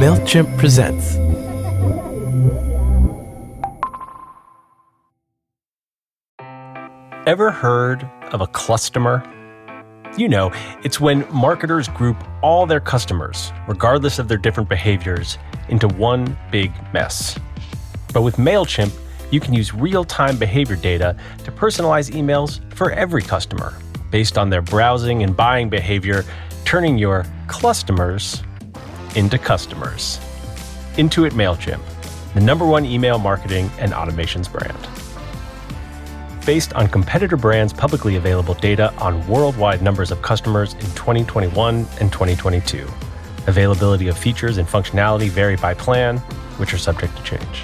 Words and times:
MailChimp 0.00 0.56
presents. 0.56 1.16
Ever 7.26 7.50
heard 7.50 8.10
of 8.32 8.40
a 8.40 8.46
cluster? 8.46 9.22
You 10.16 10.30
know, 10.30 10.52
it's 10.84 11.00
when 11.00 11.26
marketers 11.30 11.88
group 11.88 12.16
all 12.42 12.64
their 12.64 12.80
customers, 12.80 13.52
regardless 13.68 14.18
of 14.18 14.26
their 14.26 14.38
different 14.38 14.70
behaviors, 14.70 15.36
into 15.68 15.86
one 15.86 16.34
big 16.50 16.72
mess. 16.94 17.38
But 18.14 18.22
with 18.22 18.36
MailChimp, 18.36 18.98
you 19.30 19.38
can 19.38 19.52
use 19.52 19.74
real 19.74 20.04
time 20.04 20.38
behavior 20.38 20.76
data 20.76 21.14
to 21.44 21.52
personalize 21.52 22.10
emails 22.10 22.58
for 22.72 22.90
every 22.92 23.20
customer 23.20 23.74
based 24.10 24.38
on 24.38 24.48
their 24.48 24.62
browsing 24.62 25.24
and 25.24 25.36
buying 25.36 25.68
behavior, 25.68 26.24
turning 26.64 26.96
your 26.96 27.26
customers 27.48 28.42
into 29.16 29.38
customers. 29.38 30.18
Intuit 30.94 31.32
MailChimp, 31.32 31.80
the 32.34 32.40
number 32.40 32.66
one 32.66 32.84
email 32.84 33.18
marketing 33.18 33.70
and 33.78 33.92
automations 33.92 34.50
brand. 34.50 34.78
Based 36.46 36.72
on 36.74 36.88
competitor 36.88 37.36
brands' 37.36 37.72
publicly 37.72 38.16
available 38.16 38.54
data 38.54 38.92
on 38.94 39.26
worldwide 39.28 39.82
numbers 39.82 40.10
of 40.10 40.22
customers 40.22 40.74
in 40.74 40.80
2021 40.80 41.86
and 42.00 42.12
2022. 42.12 42.88
Availability 43.46 44.08
of 44.08 44.18
features 44.18 44.58
and 44.58 44.66
functionality 44.66 45.28
vary 45.28 45.56
by 45.56 45.74
plan, 45.74 46.18
which 46.58 46.72
are 46.74 46.78
subject 46.78 47.16
to 47.16 47.22
change. 47.22 47.62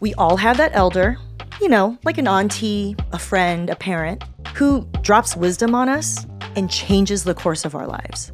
We 0.00 0.14
all 0.14 0.36
have 0.36 0.58
that 0.58 0.70
elder, 0.74 1.18
you 1.60 1.68
know, 1.68 1.98
like 2.04 2.18
an 2.18 2.28
auntie, 2.28 2.94
a 3.12 3.18
friend, 3.18 3.68
a 3.68 3.74
parent, 3.74 4.22
who 4.54 4.86
drops 5.02 5.36
wisdom 5.36 5.74
on 5.74 5.88
us 5.88 6.26
and 6.56 6.70
changes 6.70 7.24
the 7.24 7.34
course 7.34 7.64
of 7.64 7.74
our 7.74 7.86
lives. 7.86 8.32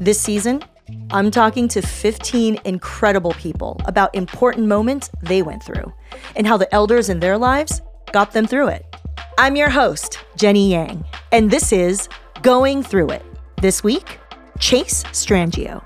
This 0.00 0.20
season, 0.20 0.62
I'm 1.10 1.30
talking 1.30 1.68
to 1.68 1.82
15 1.82 2.58
incredible 2.64 3.32
people 3.32 3.80
about 3.84 4.14
important 4.14 4.66
moments 4.66 5.10
they 5.22 5.42
went 5.42 5.62
through 5.62 5.92
and 6.36 6.46
how 6.46 6.56
the 6.56 6.72
elders 6.74 7.08
in 7.08 7.20
their 7.20 7.36
lives 7.36 7.82
got 8.12 8.32
them 8.32 8.46
through 8.46 8.68
it. 8.68 8.86
I'm 9.38 9.56
your 9.56 9.70
host, 9.70 10.18
Jenny 10.36 10.70
Yang, 10.70 11.04
and 11.32 11.50
this 11.50 11.72
is 11.72 12.08
Going 12.42 12.82
Through 12.82 13.10
It. 13.10 13.24
This 13.60 13.82
week, 13.82 14.18
Chase 14.58 15.04
Strangio. 15.04 15.82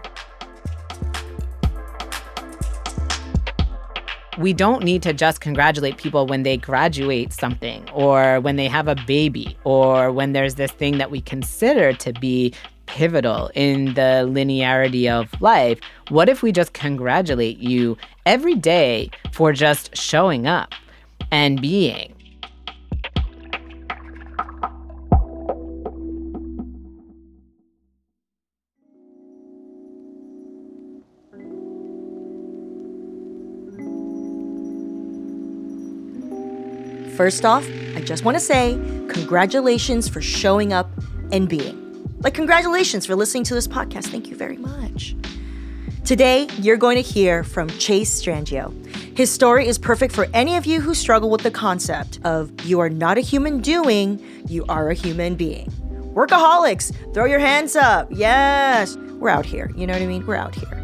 We 4.38 4.52
don't 4.52 4.82
need 4.82 5.02
to 5.02 5.12
just 5.12 5.40
congratulate 5.40 5.96
people 5.96 6.26
when 6.26 6.42
they 6.42 6.56
graduate 6.56 7.32
something 7.32 7.88
or 7.90 8.40
when 8.40 8.56
they 8.56 8.68
have 8.68 8.88
a 8.88 8.96
baby 9.06 9.56
or 9.64 10.10
when 10.10 10.32
there's 10.32 10.56
this 10.56 10.72
thing 10.72 10.98
that 10.98 11.10
we 11.10 11.20
consider 11.20 11.92
to 11.92 12.12
be 12.14 12.52
pivotal 12.86 13.50
in 13.54 13.94
the 13.94 14.26
linearity 14.28 15.10
of 15.10 15.40
life. 15.40 15.78
What 16.08 16.28
if 16.28 16.42
we 16.42 16.52
just 16.52 16.72
congratulate 16.72 17.58
you 17.58 17.96
every 18.26 18.54
day 18.54 19.10
for 19.32 19.52
just 19.52 19.96
showing 19.96 20.46
up 20.46 20.72
and 21.30 21.60
being? 21.60 22.13
First 37.16 37.44
off, 37.44 37.64
I 37.94 38.00
just 38.00 38.24
want 38.24 38.36
to 38.36 38.40
say 38.40 38.74
congratulations 39.08 40.08
for 40.08 40.20
showing 40.20 40.72
up 40.72 40.90
and 41.30 41.48
being. 41.48 41.80
Like, 42.18 42.34
congratulations 42.34 43.06
for 43.06 43.14
listening 43.14 43.44
to 43.44 43.54
this 43.54 43.68
podcast. 43.68 44.06
Thank 44.06 44.28
you 44.28 44.36
very 44.36 44.56
much. 44.56 45.14
Today, 46.04 46.48
you're 46.58 46.76
going 46.76 46.96
to 46.96 47.02
hear 47.02 47.44
from 47.44 47.68
Chase 47.68 48.20
Strangio. 48.20 48.72
His 49.16 49.30
story 49.30 49.68
is 49.68 49.78
perfect 49.78 50.12
for 50.12 50.26
any 50.34 50.56
of 50.56 50.66
you 50.66 50.80
who 50.80 50.92
struggle 50.92 51.30
with 51.30 51.42
the 51.42 51.50
concept 51.50 52.18
of 52.24 52.50
you 52.64 52.80
are 52.80 52.90
not 52.90 53.16
a 53.16 53.20
human 53.20 53.60
doing, 53.60 54.20
you 54.48 54.64
are 54.68 54.90
a 54.90 54.94
human 54.94 55.36
being. 55.36 55.70
Workaholics, 56.14 56.92
throw 57.14 57.26
your 57.26 57.38
hands 57.38 57.76
up. 57.76 58.08
Yes, 58.10 58.96
we're 58.96 59.28
out 59.28 59.46
here. 59.46 59.70
You 59.76 59.86
know 59.86 59.92
what 59.92 60.02
I 60.02 60.06
mean? 60.06 60.26
We're 60.26 60.34
out 60.34 60.54
here. 60.54 60.80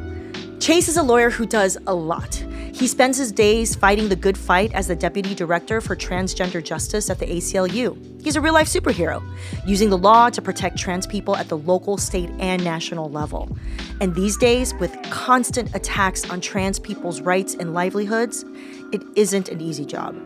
Chase 0.61 0.89
is 0.89 0.97
a 0.97 1.03
lawyer 1.03 1.31
who 1.31 1.45
does 1.45 1.77
a 1.87 1.95
lot. 1.95 2.45
He 2.81 2.87
spends 2.87 3.19
his 3.19 3.31
days 3.31 3.75
fighting 3.75 4.09
the 4.09 4.17
good 4.17 4.39
fight 4.39 4.73
as 4.73 4.87
the 4.87 4.97
deputy 4.97 5.35
director 5.35 5.83
for 5.83 5.95
transgender 5.95 6.65
justice 6.65 7.11
at 7.11 7.19
the 7.19 7.27
ACLU. 7.27 8.23
He's 8.25 8.37
a 8.37 8.41
real 8.41 8.55
life 8.55 8.69
superhero, 8.69 9.23
using 9.67 9.91
the 9.91 9.99
law 9.99 10.31
to 10.31 10.41
protect 10.41 10.79
trans 10.79 11.07
people 11.07 11.37
at 11.37 11.51
the 11.51 11.59
local, 11.59 11.99
state, 11.99 12.31
and 12.39 12.65
national 12.65 13.11
level. 13.11 13.55
And 14.01 14.15
these 14.15 14.39
days, 14.39 14.73
with 14.77 14.97
constant 15.11 15.75
attacks 15.75 16.31
on 16.31 16.41
trans 16.41 16.79
people's 16.79 17.21
rights 17.21 17.53
and 17.53 17.75
livelihoods, 17.75 18.47
it 18.95 19.03
isn't 19.15 19.51
an 19.51 19.61
easy 19.61 19.85
job. 19.85 20.19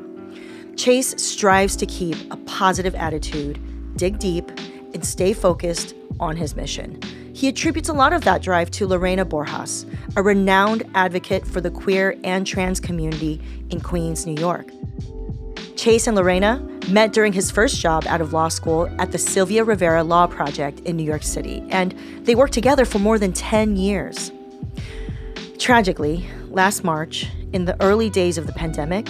Chase 0.76 1.20
strives 1.20 1.74
to 1.74 1.86
keep 1.86 2.16
a 2.32 2.36
positive 2.36 2.94
attitude, 2.94 3.58
dig 3.96 4.20
deep, 4.20 4.48
and 4.94 5.04
stay 5.04 5.32
focused 5.32 5.96
on 6.20 6.36
his 6.36 6.54
mission. 6.54 7.00
He 7.34 7.48
attributes 7.48 7.88
a 7.88 7.92
lot 7.92 8.12
of 8.12 8.22
that 8.22 8.42
drive 8.42 8.70
to 8.70 8.86
Lorena 8.86 9.26
Borjas, 9.26 9.84
a 10.16 10.22
renowned 10.22 10.84
advocate 10.94 11.44
for 11.44 11.60
the 11.60 11.70
queer 11.70 12.16
and 12.22 12.46
trans 12.46 12.78
community 12.78 13.40
in 13.70 13.80
Queens, 13.80 14.24
New 14.24 14.40
York. 14.40 14.70
Chase 15.74 16.06
and 16.06 16.16
Lorena 16.16 16.60
met 16.88 17.12
during 17.12 17.32
his 17.32 17.50
first 17.50 17.80
job 17.80 18.06
out 18.06 18.20
of 18.20 18.32
law 18.32 18.46
school 18.46 18.88
at 19.00 19.10
the 19.10 19.18
Sylvia 19.18 19.64
Rivera 19.64 20.04
Law 20.04 20.28
Project 20.28 20.78
in 20.80 20.96
New 20.96 21.02
York 21.02 21.24
City, 21.24 21.66
and 21.70 21.92
they 22.22 22.36
worked 22.36 22.52
together 22.52 22.84
for 22.84 23.00
more 23.00 23.18
than 23.18 23.32
10 23.32 23.76
years. 23.76 24.30
Tragically, 25.58 26.28
last 26.50 26.84
March, 26.84 27.26
in 27.52 27.64
the 27.64 27.76
early 27.82 28.10
days 28.10 28.38
of 28.38 28.46
the 28.46 28.52
pandemic, 28.52 29.08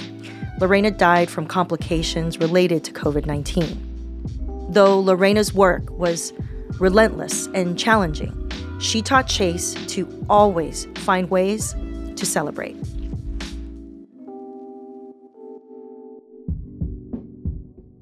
Lorena 0.61 0.91
died 0.91 1.29
from 1.29 1.47
complications 1.47 2.39
related 2.39 2.84
to 2.84 2.93
COVID 2.93 3.27
19. 3.27 4.67
Though 4.71 4.99
Lorena's 4.99 5.53
work 5.53 5.91
was 5.91 6.33
relentless 6.79 7.47
and 7.49 7.79
challenging, 7.79 8.51
she 8.81 9.03
taught 9.03 9.29
Chase 9.29 9.75
to 9.89 10.09
always 10.29 10.87
find 10.97 11.31
ways 11.31 11.75
to 12.17 12.27
celebrate. 12.27 12.77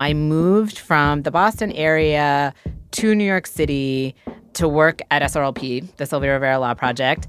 I 0.01 0.15
moved 0.15 0.79
from 0.79 1.23
the 1.23 1.31
Boston 1.31 1.71
area 1.73 2.53
to 2.91 3.15
New 3.15 3.25
York 3.25 3.47
City 3.47 4.17
to 4.55 4.69
work 4.69 5.01
at 5.11 5.23
SRLP, 5.23 5.97
the 5.97 6.07
Sylvia 6.07 6.33
Rivera 6.33 6.59
Law 6.59 6.75
Project, 6.75 7.29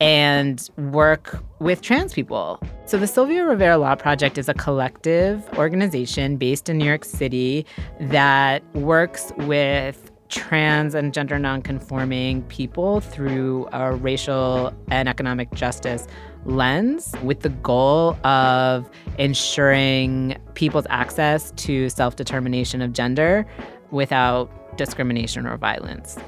and 0.00 0.68
work 0.76 1.42
with 1.60 1.82
trans 1.82 2.12
people. 2.14 2.60
So, 2.86 2.98
the 2.98 3.06
Sylvia 3.06 3.44
Rivera 3.44 3.78
Law 3.78 3.94
Project 3.94 4.38
is 4.38 4.48
a 4.48 4.54
collective 4.54 5.46
organization 5.58 6.36
based 6.36 6.68
in 6.68 6.78
New 6.78 6.86
York 6.86 7.04
City 7.04 7.64
that 8.00 8.64
works 8.74 9.32
with 9.40 10.10
trans 10.28 10.94
and 10.94 11.12
gender 11.12 11.38
nonconforming 11.38 12.42
people 12.44 13.00
through 13.00 13.68
a 13.72 13.94
racial 13.94 14.72
and 14.90 15.08
economic 15.08 15.52
justice 15.52 16.06
lens 16.44 17.14
with 17.22 17.40
the 17.40 17.48
goal 17.48 18.14
of 18.26 18.88
ensuring 19.18 20.36
people's 20.54 20.86
access 20.90 21.50
to 21.52 21.88
self 21.88 22.16
determination 22.16 22.82
of 22.82 22.92
gender 22.92 23.46
without 23.90 24.76
discrimination 24.76 25.46
or 25.46 25.56
violence. 25.56 26.18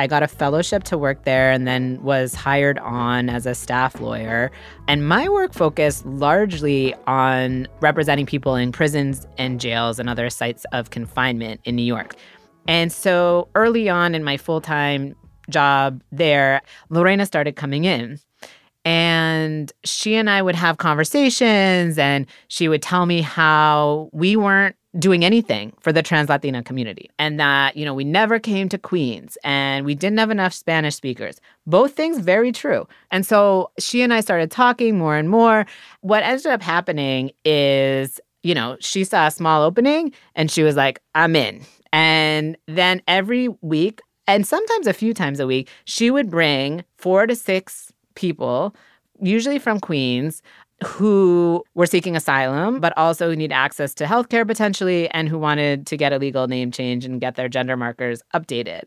I 0.00 0.06
got 0.06 0.22
a 0.22 0.28
fellowship 0.28 0.84
to 0.84 0.96
work 0.96 1.24
there 1.24 1.50
and 1.50 1.66
then 1.66 2.00
was 2.02 2.32
hired 2.32 2.78
on 2.78 3.28
as 3.28 3.46
a 3.46 3.54
staff 3.54 4.00
lawyer. 4.00 4.52
And 4.86 5.08
my 5.08 5.28
work 5.28 5.52
focused 5.52 6.06
largely 6.06 6.94
on 7.08 7.66
representing 7.80 8.24
people 8.24 8.54
in 8.54 8.70
prisons 8.70 9.26
and 9.38 9.60
jails 9.60 9.98
and 9.98 10.08
other 10.08 10.30
sites 10.30 10.64
of 10.72 10.90
confinement 10.90 11.60
in 11.64 11.74
New 11.74 11.82
York. 11.82 12.14
And 12.68 12.92
so 12.92 13.48
early 13.54 13.88
on 13.88 14.14
in 14.14 14.22
my 14.22 14.36
full 14.36 14.60
time 14.60 15.16
job 15.50 16.02
there, 16.12 16.60
Lorena 16.90 17.26
started 17.26 17.56
coming 17.56 17.84
in. 17.84 18.20
And 18.84 19.72
she 19.84 20.14
and 20.14 20.30
I 20.30 20.40
would 20.40 20.54
have 20.54 20.78
conversations, 20.78 21.98
and 21.98 22.26
she 22.46 22.68
would 22.68 22.80
tell 22.80 23.04
me 23.04 23.20
how 23.20 24.08
we 24.12 24.36
weren't 24.36 24.76
doing 24.98 25.24
anything 25.24 25.72
for 25.80 25.92
the 25.92 26.02
trans 26.02 26.28
Latina 26.28 26.62
community 26.62 27.10
and 27.18 27.38
that, 27.38 27.76
you 27.76 27.84
know, 27.84 27.92
we 27.92 28.04
never 28.04 28.38
came 28.38 28.68
to 28.70 28.78
Queens 28.78 29.36
and 29.44 29.84
we 29.84 29.94
didn't 29.94 30.18
have 30.18 30.30
enough 30.30 30.54
Spanish 30.54 30.94
speakers. 30.94 31.40
Both 31.66 31.92
things 31.92 32.18
very 32.18 32.52
true. 32.52 32.88
And 33.10 33.26
so 33.26 33.70
she 33.78 34.00
and 34.00 34.14
I 34.14 34.20
started 34.20 34.50
talking 34.50 34.96
more 34.96 35.16
and 35.16 35.28
more. 35.28 35.66
What 36.00 36.22
ended 36.22 36.46
up 36.46 36.62
happening 36.62 37.32
is, 37.44 38.18
you 38.42 38.54
know, 38.54 38.78
she 38.80 39.04
saw 39.04 39.26
a 39.26 39.30
small 39.30 39.62
opening 39.62 40.12
and 40.34 40.50
she 40.50 40.62
was 40.62 40.74
like, 40.74 41.00
I'm 41.14 41.36
in. 41.36 41.60
And 41.92 42.56
then 42.66 43.02
every 43.08 43.48
week, 43.60 44.00
and 44.26 44.46
sometimes 44.46 44.86
a 44.86 44.92
few 44.92 45.14
times 45.14 45.40
a 45.40 45.46
week, 45.46 45.68
she 45.84 46.10
would 46.10 46.30
bring 46.30 46.84
four 46.98 47.26
to 47.26 47.34
six 47.34 47.92
people, 48.14 48.74
usually 49.20 49.58
from 49.58 49.80
Queens, 49.80 50.42
who 50.84 51.64
were 51.74 51.86
seeking 51.86 52.14
asylum, 52.14 52.78
but 52.78 52.92
also 52.96 53.30
who 53.30 53.36
need 53.36 53.52
access 53.52 53.94
to 53.94 54.04
healthcare 54.04 54.46
potentially, 54.46 55.08
and 55.10 55.28
who 55.28 55.38
wanted 55.38 55.86
to 55.86 55.96
get 55.96 56.12
a 56.12 56.18
legal 56.18 56.46
name 56.46 56.70
change 56.70 57.04
and 57.04 57.20
get 57.20 57.34
their 57.34 57.48
gender 57.48 57.76
markers 57.76 58.22
updated. 58.34 58.82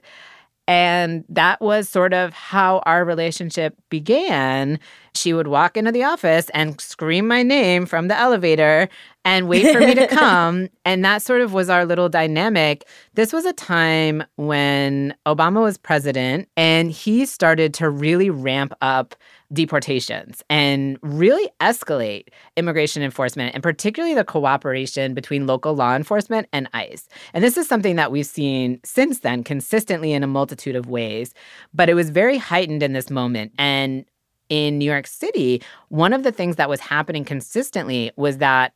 And 0.68 1.26
that 1.28 1.60
was 1.60 1.90
sort 1.90 2.14
of 2.14 2.34
how 2.34 2.82
our 2.86 3.04
relationship 3.04 3.76
began. 3.90 4.80
She 5.16 5.34
would 5.34 5.48
walk 5.48 5.76
into 5.76 5.92
the 5.92 6.04
office 6.04 6.50
and 6.54 6.80
scream 6.80 7.28
my 7.28 7.44
name 7.44 7.86
from 7.86 8.08
the 8.08 8.18
elevator 8.18 8.88
and 9.24 9.48
wait 9.48 9.72
for 9.72 9.80
me 9.80 9.96
to 9.96 10.08
come. 10.08 10.70
And 10.84 11.06
that 11.06 11.22
sort 11.22 11.42
of 11.42 11.54
was 11.54 11.70
our 11.70 11.86
little 11.86 12.10
dynamic. 12.10 12.88
This 13.14 13.32
was 13.32 13.46
a 13.46 13.54
time 13.54 14.24
when 14.36 15.16
Obama 15.28 15.62
was 15.62 15.78
president 15.78 16.50
and 16.58 16.92
he 16.92 17.26
started 17.26 17.74
to 17.76 17.90
really 17.90 18.30
ramp 18.30 18.74
up 18.82 19.16
deportations 19.54 20.44
and 20.50 20.98
really 21.04 21.48
escalate 21.60 22.30
immigration 22.58 23.04
enforcement 23.04 23.54
and 23.54 23.62
particularly 23.62 24.16
the 24.16 24.24
cooperation 24.24 25.14
between 25.14 25.46
local 25.46 25.76
law 25.76 25.96
enforcement 25.96 26.48
and 26.52 26.68
ICE. 26.74 27.08
And 27.34 27.44
this 27.44 27.58
is 27.58 27.68
something 27.68 27.96
that 27.96 28.12
we've 28.12 28.26
seen 28.26 28.80
since 28.84 29.20
then 29.20 29.44
consistently 29.44 30.14
in 30.14 30.24
a 30.24 30.28
multitude 30.28 30.76
of 30.76 30.88
ways, 30.88 31.34
but 31.74 31.90
it 31.90 31.94
was 31.94 32.10
very 32.10 32.38
heightened 32.38 32.82
in 32.82 32.94
this 32.94 33.10
moment. 33.10 33.52
And 33.58 34.06
in 34.50 34.78
New 34.78 34.86
York 34.86 35.08
City, 35.08 35.62
one 35.90 36.12
of 36.12 36.24
the 36.24 36.32
things 36.32 36.58
that 36.58 36.70
was 36.70 36.82
happening 36.82 37.24
consistently 37.24 38.12
was 38.18 38.40
that 38.40 38.74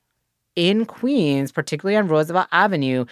in 0.56 0.86
Queens, 0.86 1.52
particularly 1.52 1.98
on 1.98 2.08
Roosevelt 2.08 2.48
Avenue, 2.52 3.06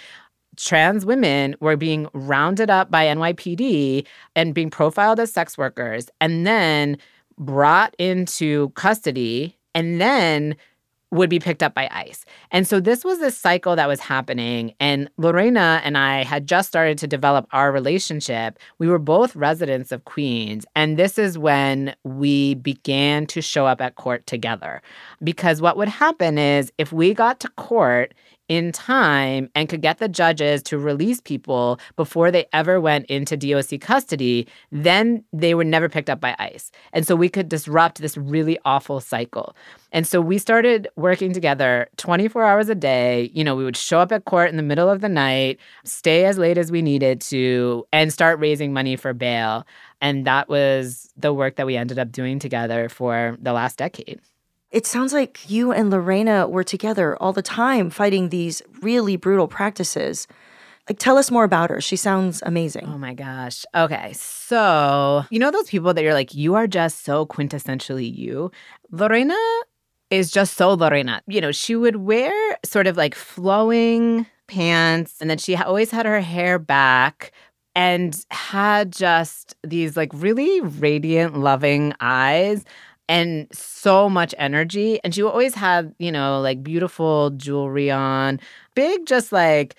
trans 0.57 1.05
women 1.05 1.55
were 1.59 1.75
being 1.77 2.07
rounded 2.13 2.69
up 2.69 2.91
by 2.91 3.05
NYPD 3.05 4.05
and 4.35 4.53
being 4.53 4.69
profiled 4.69 5.19
as 5.19 5.31
sex 5.31 5.57
workers 5.57 6.09
and 6.21 6.45
then 6.45 6.97
brought 7.37 7.95
into 7.97 8.69
custody 8.71 9.57
and 9.73 9.99
then 9.99 10.55
would 11.13 11.29
be 11.29 11.39
picked 11.39 11.61
up 11.61 11.75
by 11.75 11.87
ICE. 11.91 12.25
And 12.49 12.67
so 12.67 12.79
this 12.79 13.05
was 13.05 13.19
this 13.19 13.37
cycle 13.37 13.75
that 13.75 13.87
was 13.87 13.99
happening. 13.99 14.73
And 14.79 15.09
Lorena 15.17 15.79
and 15.83 15.95
I 15.95 16.23
had 16.23 16.47
just 16.47 16.67
started 16.67 16.97
to 16.97 17.07
develop 17.07 17.45
our 17.51 17.71
relationship. 17.71 18.57
We 18.79 18.87
were 18.87 18.97
both 18.97 19.35
residents 19.35 19.91
of 19.91 20.05
Queens. 20.05 20.65
And 20.75 20.97
this 20.97 21.19
is 21.19 21.37
when 21.37 21.95
we 22.03 22.55
began 22.55 23.27
to 23.27 23.41
show 23.41 23.67
up 23.67 23.79
at 23.79 23.95
court 23.95 24.25
together. 24.25 24.81
Because 25.23 25.61
what 25.61 25.77
would 25.77 25.87
happen 25.87 26.39
is 26.39 26.71
if 26.79 26.91
we 26.91 27.13
got 27.13 27.39
to 27.41 27.49
court, 27.49 28.15
in 28.53 28.71
time 28.71 29.49
and 29.55 29.67
could 29.67 29.81
get 29.81 29.97
the 29.97 30.07
judges 30.07 30.61
to 30.61 30.77
release 30.77 31.19
people 31.19 31.79
before 31.95 32.29
they 32.29 32.45
ever 32.53 32.79
went 32.79 33.07
into 33.07 33.35
DOC 33.35 33.81
custody, 33.81 34.47
then 34.71 35.23
they 35.33 35.55
were 35.55 35.63
never 35.63 35.89
picked 35.89 36.07
up 36.07 36.21
by 36.21 36.35
ICE. 36.37 36.69
And 36.93 37.07
so 37.07 37.15
we 37.15 37.29
could 37.29 37.49
disrupt 37.49 37.99
this 37.99 38.15
really 38.15 38.59
awful 38.63 38.99
cycle. 38.99 39.55
And 39.91 40.05
so 40.05 40.21
we 40.21 40.37
started 40.37 40.87
working 40.95 41.33
together 41.33 41.87
24 41.97 42.43
hours 42.43 42.69
a 42.69 42.75
day. 42.75 43.31
You 43.33 43.43
know, 43.43 43.55
we 43.55 43.63
would 43.63 43.75
show 43.75 43.97
up 43.97 44.11
at 44.11 44.25
court 44.25 44.51
in 44.51 44.57
the 44.57 44.61
middle 44.61 44.87
of 44.87 45.01
the 45.01 45.09
night, 45.09 45.59
stay 45.83 46.25
as 46.25 46.37
late 46.37 46.59
as 46.59 46.71
we 46.71 46.83
needed 46.83 47.21
to, 47.21 47.87
and 47.91 48.13
start 48.13 48.37
raising 48.37 48.71
money 48.71 48.95
for 48.95 49.13
bail. 49.13 49.65
And 49.99 50.27
that 50.27 50.47
was 50.47 51.11
the 51.17 51.33
work 51.33 51.55
that 51.55 51.65
we 51.65 51.75
ended 51.75 51.97
up 51.97 52.11
doing 52.11 52.37
together 52.37 52.87
for 52.87 53.35
the 53.41 53.53
last 53.53 53.79
decade. 53.79 54.19
It 54.73 54.87
sounds 54.87 55.13
like 55.13 55.47
you 55.47 55.71
and 55.71 55.91
Lorena 55.91 56.47
were 56.47 56.63
together 56.63 57.15
all 57.17 57.31
the 57.31 57.43
time 57.43 57.91
fighting 57.91 58.29
these 58.29 58.63
really 58.81 59.17
brutal 59.17 59.47
practices. 59.47 60.27
Like, 60.89 60.97
tell 60.97 61.15
us 61.15 61.29
more 61.29 61.43
about 61.43 61.69
her. 61.69 61.79
She 61.79 61.95
sounds 61.95 62.41
amazing. 62.43 62.87
Oh 62.87 62.97
my 62.97 63.13
gosh. 63.13 63.65
Okay. 63.75 64.11
So, 64.13 65.25
you 65.29 65.37
know, 65.37 65.51
those 65.51 65.69
people 65.69 65.93
that 65.93 66.03
you're 66.03 66.15
like, 66.15 66.33
you 66.33 66.55
are 66.55 66.65
just 66.65 67.05
so 67.05 67.27
quintessentially 67.27 68.17
you? 68.17 68.51
Lorena 68.89 69.37
is 70.09 70.31
just 70.31 70.57
so 70.57 70.73
Lorena. 70.73 71.21
You 71.27 71.39
know, 71.39 71.51
she 71.51 71.75
would 71.75 71.97
wear 71.97 72.33
sort 72.65 72.87
of 72.87 72.97
like 72.97 73.13
flowing 73.13 74.25
pants, 74.47 75.21
and 75.21 75.29
then 75.29 75.37
she 75.37 75.55
always 75.55 75.91
had 75.91 76.07
her 76.07 76.19
hair 76.19 76.57
back 76.57 77.31
and 77.75 78.25
had 78.31 78.91
just 78.91 79.55
these 79.63 79.95
like 79.95 80.09
really 80.13 80.61
radiant, 80.61 81.37
loving 81.37 81.93
eyes 81.99 82.65
and 83.13 83.47
so 83.53 84.09
much 84.09 84.33
energy. 84.39 84.99
And 85.03 85.13
she 85.13 85.21
always 85.21 85.53
had, 85.53 85.93
you 85.99 86.11
know, 86.11 86.41
like 86.41 86.63
beautiful 86.63 87.29
jewelry 87.31 87.91
on, 87.91 88.39
big, 88.73 89.05
just 89.05 89.31
like 89.31 89.75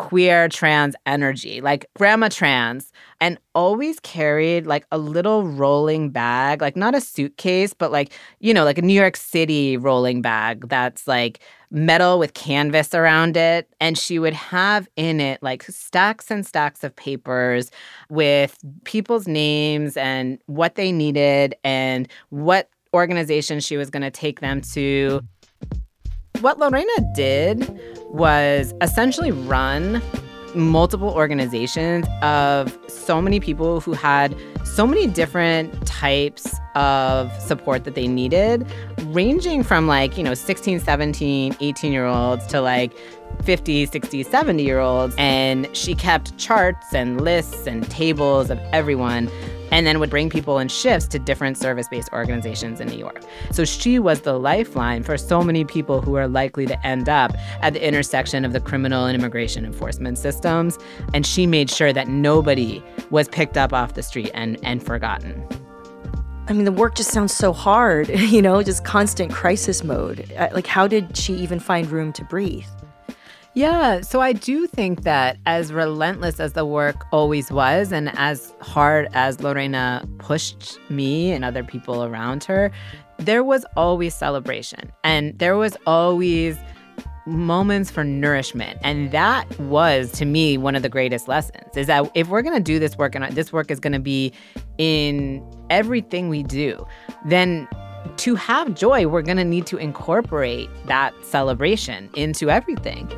queer 0.00 0.48
trans 0.48 0.96
energy, 1.04 1.60
like 1.60 1.84
grandma 1.94 2.26
trans, 2.30 2.90
and 3.20 3.38
always 3.54 4.00
carried 4.00 4.66
like 4.66 4.86
a 4.90 4.96
little 4.96 5.44
rolling 5.44 6.08
bag, 6.08 6.62
like 6.62 6.74
not 6.74 6.94
a 6.94 7.02
suitcase, 7.02 7.74
but 7.74 7.92
like, 7.92 8.10
you 8.38 8.54
know, 8.54 8.64
like 8.64 8.78
a 8.78 8.82
New 8.82 8.94
York 8.94 9.14
City 9.14 9.76
rolling 9.76 10.22
bag 10.22 10.66
that's 10.70 11.06
like 11.06 11.40
metal 11.70 12.18
with 12.18 12.32
canvas 12.32 12.94
around 12.94 13.36
it. 13.36 13.68
And 13.78 13.98
she 13.98 14.18
would 14.18 14.32
have 14.32 14.88
in 14.96 15.20
it 15.20 15.42
like 15.42 15.64
stacks 15.64 16.30
and 16.30 16.46
stacks 16.46 16.82
of 16.82 16.96
papers 16.96 17.70
with 18.08 18.56
people's 18.84 19.28
names 19.28 19.98
and 19.98 20.38
what 20.46 20.76
they 20.76 20.92
needed 20.92 21.54
and 21.62 22.08
what 22.30 22.70
organization 22.94 23.60
she 23.60 23.76
was 23.76 23.90
going 23.90 24.02
to 24.02 24.10
take 24.10 24.40
them 24.40 24.62
to. 24.72 25.20
What 26.40 26.58
Lorena 26.58 26.90
did 27.12 27.78
was 28.08 28.72
essentially 28.80 29.30
run 29.30 30.00
multiple 30.54 31.10
organizations 31.10 32.06
of 32.22 32.76
so 32.88 33.20
many 33.20 33.40
people 33.40 33.80
who 33.80 33.92
had 33.92 34.34
so 34.64 34.86
many 34.86 35.06
different 35.06 35.86
types 35.86 36.58
of 36.74 37.30
support 37.40 37.84
that 37.84 37.94
they 37.94 38.08
needed, 38.08 38.66
ranging 39.08 39.62
from 39.62 39.86
like, 39.86 40.16
you 40.16 40.24
know, 40.24 40.32
16, 40.32 40.80
17, 40.80 41.56
18 41.60 41.92
year 41.92 42.06
olds 42.06 42.46
to 42.46 42.62
like 42.62 42.92
50, 43.44 43.84
60, 43.84 44.22
70 44.22 44.62
year 44.62 44.80
olds. 44.80 45.14
And 45.18 45.68
she 45.76 45.94
kept 45.94 46.38
charts 46.38 46.94
and 46.94 47.20
lists 47.20 47.66
and 47.66 47.88
tables 47.90 48.48
of 48.48 48.58
everyone 48.72 49.30
and 49.70 49.86
then 49.86 50.00
would 50.00 50.10
bring 50.10 50.30
people 50.30 50.58
in 50.58 50.68
shifts 50.68 51.06
to 51.08 51.18
different 51.18 51.56
service 51.56 51.88
based 51.88 52.12
organizations 52.12 52.80
in 52.80 52.88
New 52.88 52.98
York. 52.98 53.22
So 53.52 53.64
she 53.64 53.98
was 53.98 54.20
the 54.20 54.38
lifeline 54.38 55.02
for 55.02 55.16
so 55.16 55.42
many 55.42 55.64
people 55.64 56.00
who 56.00 56.14
are 56.16 56.28
likely 56.28 56.66
to 56.66 56.86
end 56.86 57.08
up 57.08 57.32
at 57.62 57.72
the 57.72 57.86
intersection 57.86 58.44
of 58.44 58.52
the 58.52 58.60
criminal 58.60 59.06
and 59.06 59.16
immigration 59.16 59.64
enforcement 59.64 60.18
systems. 60.18 60.78
And 61.14 61.26
she 61.26 61.46
made 61.46 61.70
sure 61.70 61.92
that 61.92 62.08
nobody 62.08 62.82
was 63.10 63.28
picked 63.28 63.56
up 63.56 63.72
off 63.72 63.94
the 63.94 64.02
street 64.02 64.30
and, 64.34 64.58
and 64.62 64.82
forgotten. 64.84 65.46
I 66.48 66.52
mean, 66.52 66.64
the 66.64 66.72
work 66.72 66.96
just 66.96 67.12
sounds 67.12 67.32
so 67.32 67.52
hard, 67.52 68.08
you 68.08 68.42
know, 68.42 68.62
just 68.62 68.84
constant 68.84 69.32
crisis 69.32 69.84
mode. 69.84 70.32
Uh, 70.36 70.48
like, 70.52 70.66
how 70.66 70.88
did 70.88 71.16
she 71.16 71.34
even 71.34 71.60
find 71.60 71.88
room 71.90 72.12
to 72.14 72.24
breathe? 72.24 72.66
Yeah, 73.54 74.02
so 74.02 74.20
I 74.20 74.32
do 74.32 74.68
think 74.68 75.02
that 75.02 75.36
as 75.44 75.72
relentless 75.72 76.38
as 76.38 76.52
the 76.52 76.64
work 76.64 77.04
always 77.10 77.50
was, 77.50 77.90
and 77.90 78.16
as 78.16 78.54
hard 78.60 79.08
as 79.12 79.40
Lorena 79.40 80.06
pushed 80.18 80.78
me 80.88 81.32
and 81.32 81.44
other 81.44 81.64
people 81.64 82.04
around 82.04 82.44
her, 82.44 82.70
there 83.18 83.42
was 83.42 83.66
always 83.76 84.14
celebration 84.14 84.92
and 85.04 85.38
there 85.38 85.56
was 85.56 85.76
always 85.86 86.56
moments 87.26 87.90
for 87.90 88.04
nourishment. 88.04 88.78
And 88.82 89.10
that 89.12 89.58
was 89.60 90.10
to 90.12 90.24
me 90.24 90.56
one 90.56 90.74
of 90.74 90.82
the 90.82 90.88
greatest 90.88 91.28
lessons 91.28 91.76
is 91.76 91.86
that 91.86 92.10
if 92.14 92.28
we're 92.28 92.42
going 92.42 92.56
to 92.56 92.62
do 92.62 92.78
this 92.78 92.96
work 92.96 93.14
and 93.14 93.24
this 93.34 93.52
work 93.52 93.70
is 93.70 93.78
going 93.78 93.92
to 93.92 94.00
be 94.00 94.32
in 94.78 95.44
everything 95.68 96.28
we 96.28 96.42
do 96.42 96.84
then 97.26 97.68
to 98.16 98.34
have 98.34 98.74
joy 98.74 99.06
we're 99.06 99.22
going 99.22 99.36
to 99.36 99.44
need 99.44 99.66
to 99.66 99.76
incorporate 99.76 100.68
that 100.86 101.12
celebration 101.24 102.10
into 102.14 102.50
everything 102.50 103.08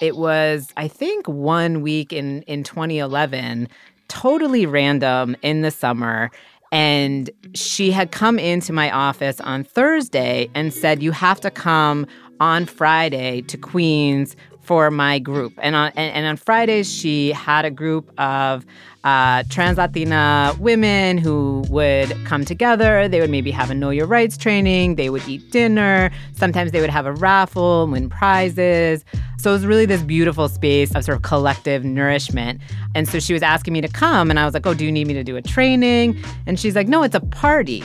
It 0.00 0.16
was, 0.16 0.72
I 0.76 0.88
think, 0.88 1.26
one 1.26 1.80
week 1.80 2.12
in, 2.12 2.42
in 2.42 2.62
2011, 2.62 3.68
totally 4.08 4.66
random 4.66 5.36
in 5.42 5.62
the 5.62 5.70
summer. 5.70 6.30
And 6.72 7.30
she 7.54 7.92
had 7.92 8.10
come 8.10 8.38
into 8.38 8.72
my 8.72 8.90
office 8.90 9.40
on 9.40 9.64
Thursday 9.64 10.50
and 10.54 10.74
said, 10.74 11.02
You 11.02 11.12
have 11.12 11.40
to 11.40 11.50
come 11.50 12.06
on 12.40 12.66
Friday 12.66 13.42
to 13.42 13.56
Queens 13.56 14.36
for 14.66 14.90
my 14.90 15.18
group. 15.20 15.54
And 15.62 15.76
on, 15.76 15.92
and, 15.94 16.12
and 16.12 16.26
on 16.26 16.36
Fridays, 16.36 16.92
she 16.92 17.30
had 17.32 17.64
a 17.64 17.70
group 17.70 18.10
of 18.18 18.66
uh, 19.04 19.44
trans 19.48 19.78
Latina 19.78 20.52
women 20.58 21.16
who 21.16 21.64
would 21.70 22.12
come 22.24 22.44
together. 22.44 23.06
They 23.06 23.20
would 23.20 23.30
maybe 23.30 23.52
have 23.52 23.70
a 23.70 23.74
Know 23.74 23.90
Your 23.90 24.06
Rights 24.06 24.36
training. 24.36 24.96
They 24.96 25.08
would 25.08 25.26
eat 25.28 25.52
dinner. 25.52 26.10
Sometimes 26.32 26.72
they 26.72 26.80
would 26.80 26.90
have 26.90 27.06
a 27.06 27.12
raffle 27.12 27.86
win 27.86 28.10
prizes. 28.10 29.04
So 29.38 29.50
it 29.50 29.52
was 29.52 29.66
really 29.66 29.86
this 29.86 30.02
beautiful 30.02 30.48
space 30.48 30.92
of 30.96 31.04
sort 31.04 31.16
of 31.16 31.22
collective 31.22 31.84
nourishment. 31.84 32.60
And 32.96 33.08
so 33.08 33.20
she 33.20 33.32
was 33.32 33.44
asking 33.44 33.72
me 33.74 33.80
to 33.80 33.88
come, 33.88 34.28
and 34.30 34.40
I 34.40 34.44
was 34.44 34.54
like, 34.54 34.66
Oh, 34.66 34.74
do 34.74 34.84
you 34.84 34.90
need 34.90 35.06
me 35.06 35.14
to 35.14 35.22
do 35.22 35.36
a 35.36 35.42
training? 35.42 36.20
And 36.46 36.58
she's 36.58 36.74
like, 36.74 36.88
No, 36.88 37.04
it's 37.04 37.14
a 37.14 37.20
party. 37.20 37.84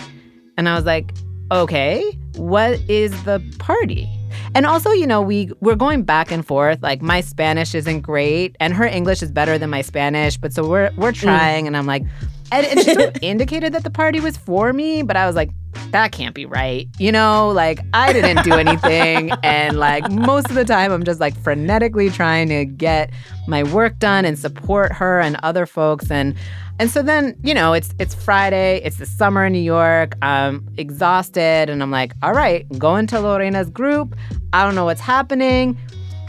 And 0.57 0.67
I 0.67 0.73
was 0.73 0.85
like, 0.85 1.13
Okay, 1.51 2.17
what 2.35 2.79
is 2.89 3.11
the 3.25 3.39
party? 3.59 4.09
And 4.55 4.65
also, 4.65 4.91
you 4.91 5.07
know, 5.07 5.21
we 5.21 5.51
we're 5.59 5.75
going 5.75 6.03
back 6.03 6.31
and 6.31 6.45
forth. 6.45 6.81
Like 6.81 7.01
my 7.01 7.21
Spanish 7.21 7.75
isn't 7.75 8.01
great, 8.01 8.55
and 8.59 8.73
her 8.73 8.85
English 8.85 9.21
is 9.21 9.31
better 9.31 9.57
than 9.57 9.69
my 9.69 9.81
Spanish. 9.81 10.37
But 10.37 10.53
so 10.53 10.67
we're 10.67 10.91
we're 10.97 11.11
trying, 11.11 11.65
mm. 11.65 11.67
and 11.67 11.77
I'm 11.77 11.85
like, 11.85 12.03
and 12.51 12.65
it 12.65 13.19
indicated 13.21 13.73
that 13.73 13.83
the 13.83 13.89
party 13.89 14.19
was 14.19 14.37
for 14.37 14.73
me, 14.73 15.01
but 15.01 15.15
I 15.15 15.25
was 15.25 15.35
like, 15.35 15.51
that 15.91 16.11
can't 16.11 16.35
be 16.35 16.45
right. 16.45 16.87
You 16.99 17.11
know, 17.11 17.49
like 17.49 17.79
I 17.93 18.13
didn't 18.13 18.43
do 18.43 18.53
anything. 18.53 19.31
and 19.43 19.77
like 19.77 20.09
most 20.11 20.49
of 20.49 20.55
the 20.55 20.65
time, 20.65 20.91
I'm 20.91 21.03
just 21.03 21.19
like 21.19 21.35
frenetically 21.35 22.13
trying 22.13 22.49
to 22.49 22.65
get 22.65 23.11
my 23.47 23.63
work 23.63 23.99
done 23.99 24.25
and 24.25 24.37
support 24.37 24.91
her 24.93 25.19
and 25.19 25.37
other 25.43 25.65
folks. 25.65 26.11
And 26.11 26.35
and 26.79 26.89
so 26.89 27.01
then, 27.03 27.37
you 27.43 27.53
know, 27.53 27.73
it's 27.73 27.93
it's 27.99 28.15
Friday, 28.15 28.81
it's 28.83 28.97
the 28.97 29.05
summer 29.05 29.45
in 29.45 29.53
New 29.53 29.59
York. 29.59 30.15
I'm 30.21 30.67
exhausted 30.77 31.69
and 31.69 31.81
I'm 31.81 31.91
like, 31.91 32.13
all 32.23 32.33
right, 32.33 32.67
going 32.77 33.07
to 33.07 33.19
Lorena's 33.19 33.69
group. 33.69 34.15
I 34.53 34.63
don't 34.63 34.75
know 34.75 34.85
what's 34.85 35.01
happening. 35.01 35.77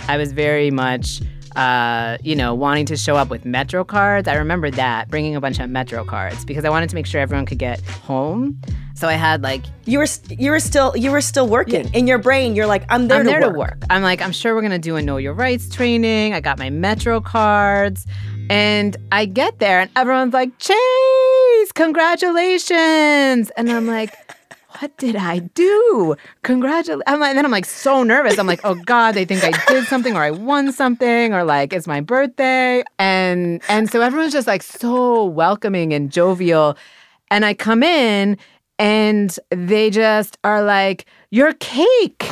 I 0.09 0.17
was 0.17 0.33
very 0.33 0.71
much 0.71 1.21
uh, 1.57 2.19
you 2.23 2.35
know, 2.35 2.55
wanting 2.55 2.87
to 2.87 2.97
show 2.97 3.17
up 3.17 3.31
with 3.31 3.45
Metro 3.45 3.85
cards. 3.85 4.29
I 4.29 4.35
remember 4.35 4.71
that, 4.71 5.09
bringing 5.09 5.37
a 5.37 5.41
bunch 5.41 5.59
of 5.59 5.71
Metro 5.71 6.05
cards 6.05 6.45
because 6.45 6.65
I 6.65 6.71
wanted 6.71 6.89
to 6.91 6.95
make 6.95 7.07
sure 7.07 7.21
everyone 7.21 7.47
could 7.47 7.59
get 7.59 7.81
home. 7.83 8.61
So 8.95 9.09
I 9.09 9.15
had 9.15 9.43
like 9.43 9.65
you 9.85 9.99
were 9.99 10.07
you 10.29 10.51
were 10.51 10.61
still 10.61 10.97
you 10.97 11.11
were 11.11 11.21
still 11.21 11.49
working 11.49 11.87
yeah. 11.87 11.99
in 11.99 12.07
your 12.07 12.19
brain. 12.19 12.55
You're 12.55 12.67
like 12.67 12.85
I'm 12.89 13.09
there, 13.09 13.21
I'm 13.21 13.25
to, 13.25 13.31
there 13.31 13.41
work. 13.41 13.53
to 13.53 13.59
work. 13.59 13.83
I'm 13.91 14.03
like 14.03 14.23
I'm 14.23 14.33
sure 14.33 14.55
we're 14.55 14.63
gonna 14.63 14.79
do 14.79 14.97
a 14.97 15.03
know 15.03 15.17
your 15.17 15.35
rights 15.35 15.69
training. 15.69 16.35
I 16.35 16.41
got 16.41 16.59
my 16.59 16.71
Metro 16.71 17.21
cards, 17.21 18.07
and 18.49 18.97
I 19.11 19.27
get 19.27 19.59
there 19.59 19.81
and 19.81 19.91
everyone's 19.97 20.35
like 20.35 20.57
Chase, 20.59 21.73
congratulations, 21.73 23.51
and 23.57 23.71
I'm 23.71 23.87
like 23.87 24.15
what 24.83 24.97
did 24.97 25.15
I 25.15 25.39
do? 25.39 26.17
Congratulations. 26.43 27.05
And 27.07 27.23
then 27.23 27.45
I'm 27.45 27.53
like 27.53 27.67
so 27.67 28.03
nervous. 28.03 28.37
I'm 28.37 28.49
like, 28.49 28.61
oh 28.65 28.75
God, 28.75 29.13
they 29.13 29.25
think 29.25 29.45
I 29.45 29.53
did 29.69 29.87
something 29.87 30.17
or 30.17 30.23
I 30.23 30.33
won 30.33 30.73
something 30.73 31.33
or 31.33 31.45
like 31.45 31.73
it's 31.73 31.87
my 31.87 32.01
birthday. 32.01 32.83
And 32.99 33.63
and 33.69 33.89
so 33.89 34.01
everyone's 34.01 34.33
just 34.33 34.49
like 34.49 34.65
so 34.65 35.25
welcoming 35.25 35.95
and 35.95 36.11
jovial. 36.11 36.77
And 37.31 37.45
I 37.45 37.55
come 37.55 37.85
in 37.85 38.37
and 38.81 39.39
they 39.51 39.89
just 39.89 40.37
are 40.43 40.65
like, 40.65 41.07
your 41.31 41.53
cake. 41.53 42.29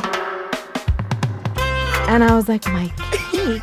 And 2.09 2.21
I 2.21 2.33
was 2.35 2.49
like, 2.49 2.65
my 2.65 2.91
cake? 3.31 3.61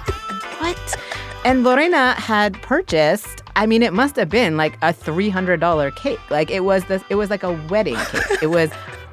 What? 0.60 0.96
And 1.44 1.62
Lorena 1.62 2.14
had 2.14 2.54
purchased 2.62 3.42
I 3.58 3.66
mean, 3.66 3.82
it 3.82 3.92
must 3.92 4.14
have 4.14 4.28
been 4.28 4.56
like 4.56 4.78
a 4.82 4.92
three 4.92 5.28
hundred 5.28 5.58
dollar 5.58 5.90
cake. 5.90 6.20
Like 6.30 6.48
it 6.48 6.60
was 6.60 6.84
this. 6.84 7.02
It 7.10 7.16
was 7.16 7.28
like 7.28 7.42
a 7.42 7.52
wedding 7.68 7.96
cake. 7.96 8.42
it 8.42 8.46
was 8.46 8.70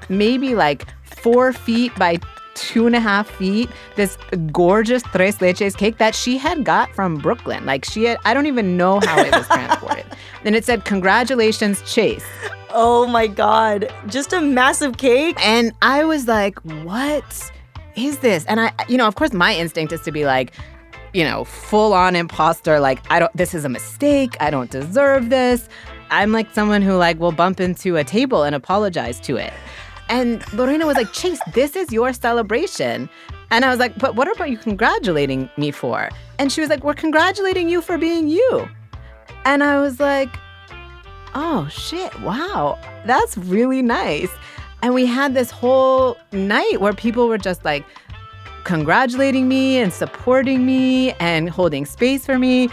maybe 0.07 0.53
like 0.53 0.85
four 1.03 1.51
feet 1.51 1.93
by 1.95 2.19
two 2.53 2.85
and 2.85 2.95
a 2.95 2.99
half 2.99 3.27
feet. 3.27 3.71
This 3.95 4.19
gorgeous 4.51 5.01
tres 5.01 5.39
leches 5.39 5.75
cake 5.75 5.97
that 5.97 6.13
she 6.13 6.37
had 6.37 6.63
got 6.63 6.93
from 6.93 7.17
Brooklyn. 7.17 7.65
Like 7.65 7.85
she 7.85 8.03
had. 8.03 8.19
I 8.23 8.35
don't 8.35 8.45
even 8.45 8.77
know 8.77 8.99
how 8.99 9.19
it 9.19 9.33
was 9.33 9.47
transported. 9.47 10.05
and 10.45 10.55
it 10.55 10.63
said, 10.63 10.85
"Congratulations, 10.85 11.81
Chase." 11.91 12.23
Oh 12.69 13.07
my 13.07 13.25
god! 13.25 13.91
Just 14.05 14.31
a 14.31 14.41
massive 14.41 14.97
cake. 14.97 15.43
And 15.43 15.71
I 15.81 16.03
was 16.03 16.27
like, 16.27 16.59
What 16.83 17.51
is 17.95 18.19
this? 18.19 18.45
And 18.45 18.59
I, 18.59 18.71
you 18.87 18.97
know, 18.97 19.07
of 19.07 19.15
course, 19.15 19.33
my 19.33 19.55
instinct 19.55 19.91
is 19.91 20.01
to 20.01 20.11
be 20.11 20.25
like, 20.25 20.53
you 21.15 21.23
know, 21.23 21.45
full 21.45 21.93
on 21.93 22.13
imposter, 22.13 22.79
like, 22.79 22.99
I 23.09 23.19
don't, 23.19 23.35
this 23.35 23.53
is 23.53 23.63
a 23.63 23.69
mistake. 23.69 24.35
I 24.41 24.49
don't 24.49 24.69
deserve 24.69 25.29
this. 25.29 25.69
I'm 26.11 26.33
like 26.33 26.53
someone 26.53 26.81
who 26.81 26.97
like 26.97 27.17
will 27.19 27.31
bump 27.31 27.61
into 27.61 27.95
a 27.95 28.03
table 28.03 28.43
and 28.43 28.53
apologize 28.53 29.19
to 29.21 29.37
it. 29.37 29.53
And 30.09 30.43
Lorena 30.53 30.85
was 30.85 30.97
like, 30.97 31.13
Chase, 31.13 31.39
this 31.53 31.77
is 31.77 31.91
your 31.91 32.11
celebration. 32.11 33.09
And 33.49 33.63
I 33.63 33.69
was 33.69 33.79
like, 33.79 33.97
but 33.97 34.15
what 34.15 34.29
about 34.29 34.49
you 34.49 34.57
congratulating 34.57 35.49
me 35.57 35.71
for? 35.71 36.09
And 36.37 36.51
she 36.51 36.59
was 36.59 36.69
like, 36.69 36.83
we're 36.83 36.93
congratulating 36.93 37.69
you 37.69 37.81
for 37.81 37.97
being 37.97 38.27
you. 38.27 38.67
And 39.45 39.63
I 39.63 39.79
was 39.79 40.01
like, 40.01 40.29
oh 41.33 41.67
shit, 41.71 42.13
wow, 42.21 42.77
that's 43.05 43.37
really 43.37 43.81
nice. 43.81 44.29
And 44.81 44.93
we 44.93 45.05
had 45.05 45.33
this 45.33 45.49
whole 45.49 46.17
night 46.33 46.81
where 46.81 46.93
people 46.93 47.29
were 47.29 47.37
just 47.37 47.63
like, 47.63 47.85
congratulating 48.65 49.47
me 49.47 49.77
and 49.77 49.93
supporting 49.93 50.65
me 50.65 51.13
and 51.13 51.49
holding 51.49 51.85
space 51.85 52.25
for 52.25 52.37
me. 52.37 52.67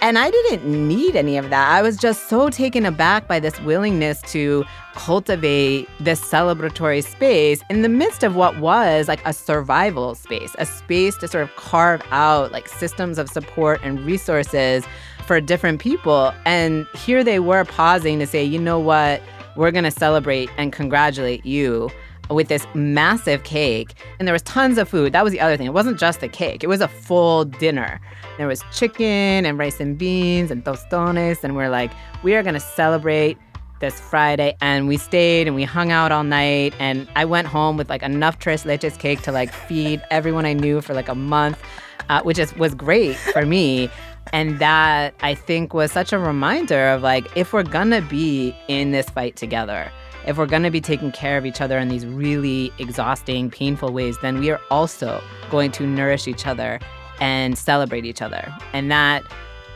And 0.00 0.18
I 0.18 0.30
didn't 0.30 0.64
need 0.66 1.16
any 1.16 1.36
of 1.36 1.50
that. 1.50 1.68
I 1.70 1.82
was 1.82 1.96
just 1.96 2.28
so 2.28 2.48
taken 2.48 2.86
aback 2.86 3.26
by 3.26 3.40
this 3.40 3.58
willingness 3.62 4.22
to 4.32 4.64
cultivate 4.94 5.88
this 6.00 6.20
celebratory 6.20 7.04
space 7.04 7.62
in 7.70 7.82
the 7.82 7.88
midst 7.88 8.22
of 8.22 8.36
what 8.36 8.58
was 8.60 9.08
like 9.08 9.20
a 9.26 9.32
survival 9.32 10.14
space, 10.14 10.54
a 10.58 10.66
space 10.66 11.16
to 11.18 11.28
sort 11.28 11.42
of 11.42 11.54
carve 11.56 12.02
out 12.10 12.52
like 12.52 12.68
systems 12.68 13.18
of 13.18 13.28
support 13.28 13.80
and 13.82 14.00
resources 14.00 14.84
for 15.26 15.40
different 15.40 15.80
people. 15.80 16.32
And 16.44 16.86
here 16.94 17.24
they 17.24 17.40
were 17.40 17.64
pausing 17.64 18.18
to 18.20 18.26
say, 18.26 18.44
you 18.44 18.60
know 18.60 18.78
what? 18.78 19.22
We're 19.56 19.70
going 19.70 19.84
to 19.84 19.90
celebrate 19.90 20.50
and 20.58 20.72
congratulate 20.72 21.44
you 21.44 21.90
with 22.30 22.48
this 22.48 22.66
massive 22.74 23.44
cake 23.44 23.94
and 24.18 24.26
there 24.26 24.32
was 24.32 24.42
tons 24.42 24.78
of 24.78 24.88
food. 24.88 25.12
That 25.12 25.24
was 25.24 25.32
the 25.32 25.40
other 25.40 25.56
thing. 25.56 25.66
It 25.66 25.74
wasn't 25.74 25.98
just 25.98 26.20
the 26.20 26.28
cake. 26.28 26.64
It 26.64 26.66
was 26.66 26.80
a 26.80 26.88
full 26.88 27.44
dinner. 27.44 28.00
There 28.38 28.46
was 28.46 28.62
chicken 28.72 29.46
and 29.46 29.58
rice 29.58 29.80
and 29.80 29.96
beans 29.96 30.50
and 30.50 30.64
tostones 30.64 31.42
and 31.44 31.56
we're 31.56 31.68
like 31.70 31.92
we 32.22 32.34
are 32.34 32.42
going 32.42 32.54
to 32.54 32.60
celebrate 32.60 33.38
this 33.80 34.00
friday. 34.00 34.56
And 34.60 34.88
we 34.88 34.96
stayed 34.96 35.46
and 35.46 35.54
we 35.54 35.64
hung 35.64 35.92
out 35.92 36.12
all 36.12 36.24
night 36.24 36.74
and 36.78 37.08
i 37.14 37.24
went 37.24 37.46
home 37.46 37.76
with 37.76 37.88
like 37.88 38.02
enough 38.02 38.38
tres 38.38 38.64
leches 38.64 38.98
cake 38.98 39.22
to 39.22 39.32
like 39.32 39.52
feed 39.52 40.02
everyone 40.10 40.46
i 40.46 40.52
knew 40.52 40.80
for 40.80 40.94
like 40.94 41.08
a 41.08 41.14
month 41.14 41.62
uh, 42.08 42.22
which 42.22 42.38
is, 42.38 42.54
was 42.56 42.74
great 42.74 43.16
for 43.16 43.44
me. 43.44 43.90
And 44.32 44.58
that 44.58 45.14
i 45.20 45.34
think 45.34 45.72
was 45.72 45.92
such 45.92 46.12
a 46.12 46.18
reminder 46.18 46.88
of 46.88 47.02
like 47.02 47.24
if 47.36 47.52
we're 47.52 47.62
gonna 47.62 48.02
be 48.02 48.56
in 48.66 48.90
this 48.90 49.08
fight 49.08 49.36
together 49.36 49.90
if 50.26 50.36
we're 50.36 50.46
going 50.46 50.64
to 50.64 50.70
be 50.70 50.80
taking 50.80 51.12
care 51.12 51.38
of 51.38 51.46
each 51.46 51.60
other 51.60 51.78
in 51.78 51.88
these 51.88 52.04
really 52.04 52.72
exhausting, 52.78 53.50
painful 53.50 53.92
ways, 53.92 54.18
then 54.22 54.40
we 54.40 54.50
are 54.50 54.60
also 54.70 55.22
going 55.50 55.70
to 55.72 55.86
nourish 55.86 56.26
each 56.26 56.46
other 56.46 56.80
and 57.20 57.56
celebrate 57.56 58.04
each 58.04 58.20
other. 58.20 58.52
And 58.72 58.90
that 58.90 59.22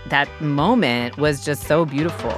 that 0.09 0.29
moment 0.41 1.19
was 1.19 1.45
just 1.45 1.65
so 1.65 1.85
beautiful. 1.85 2.35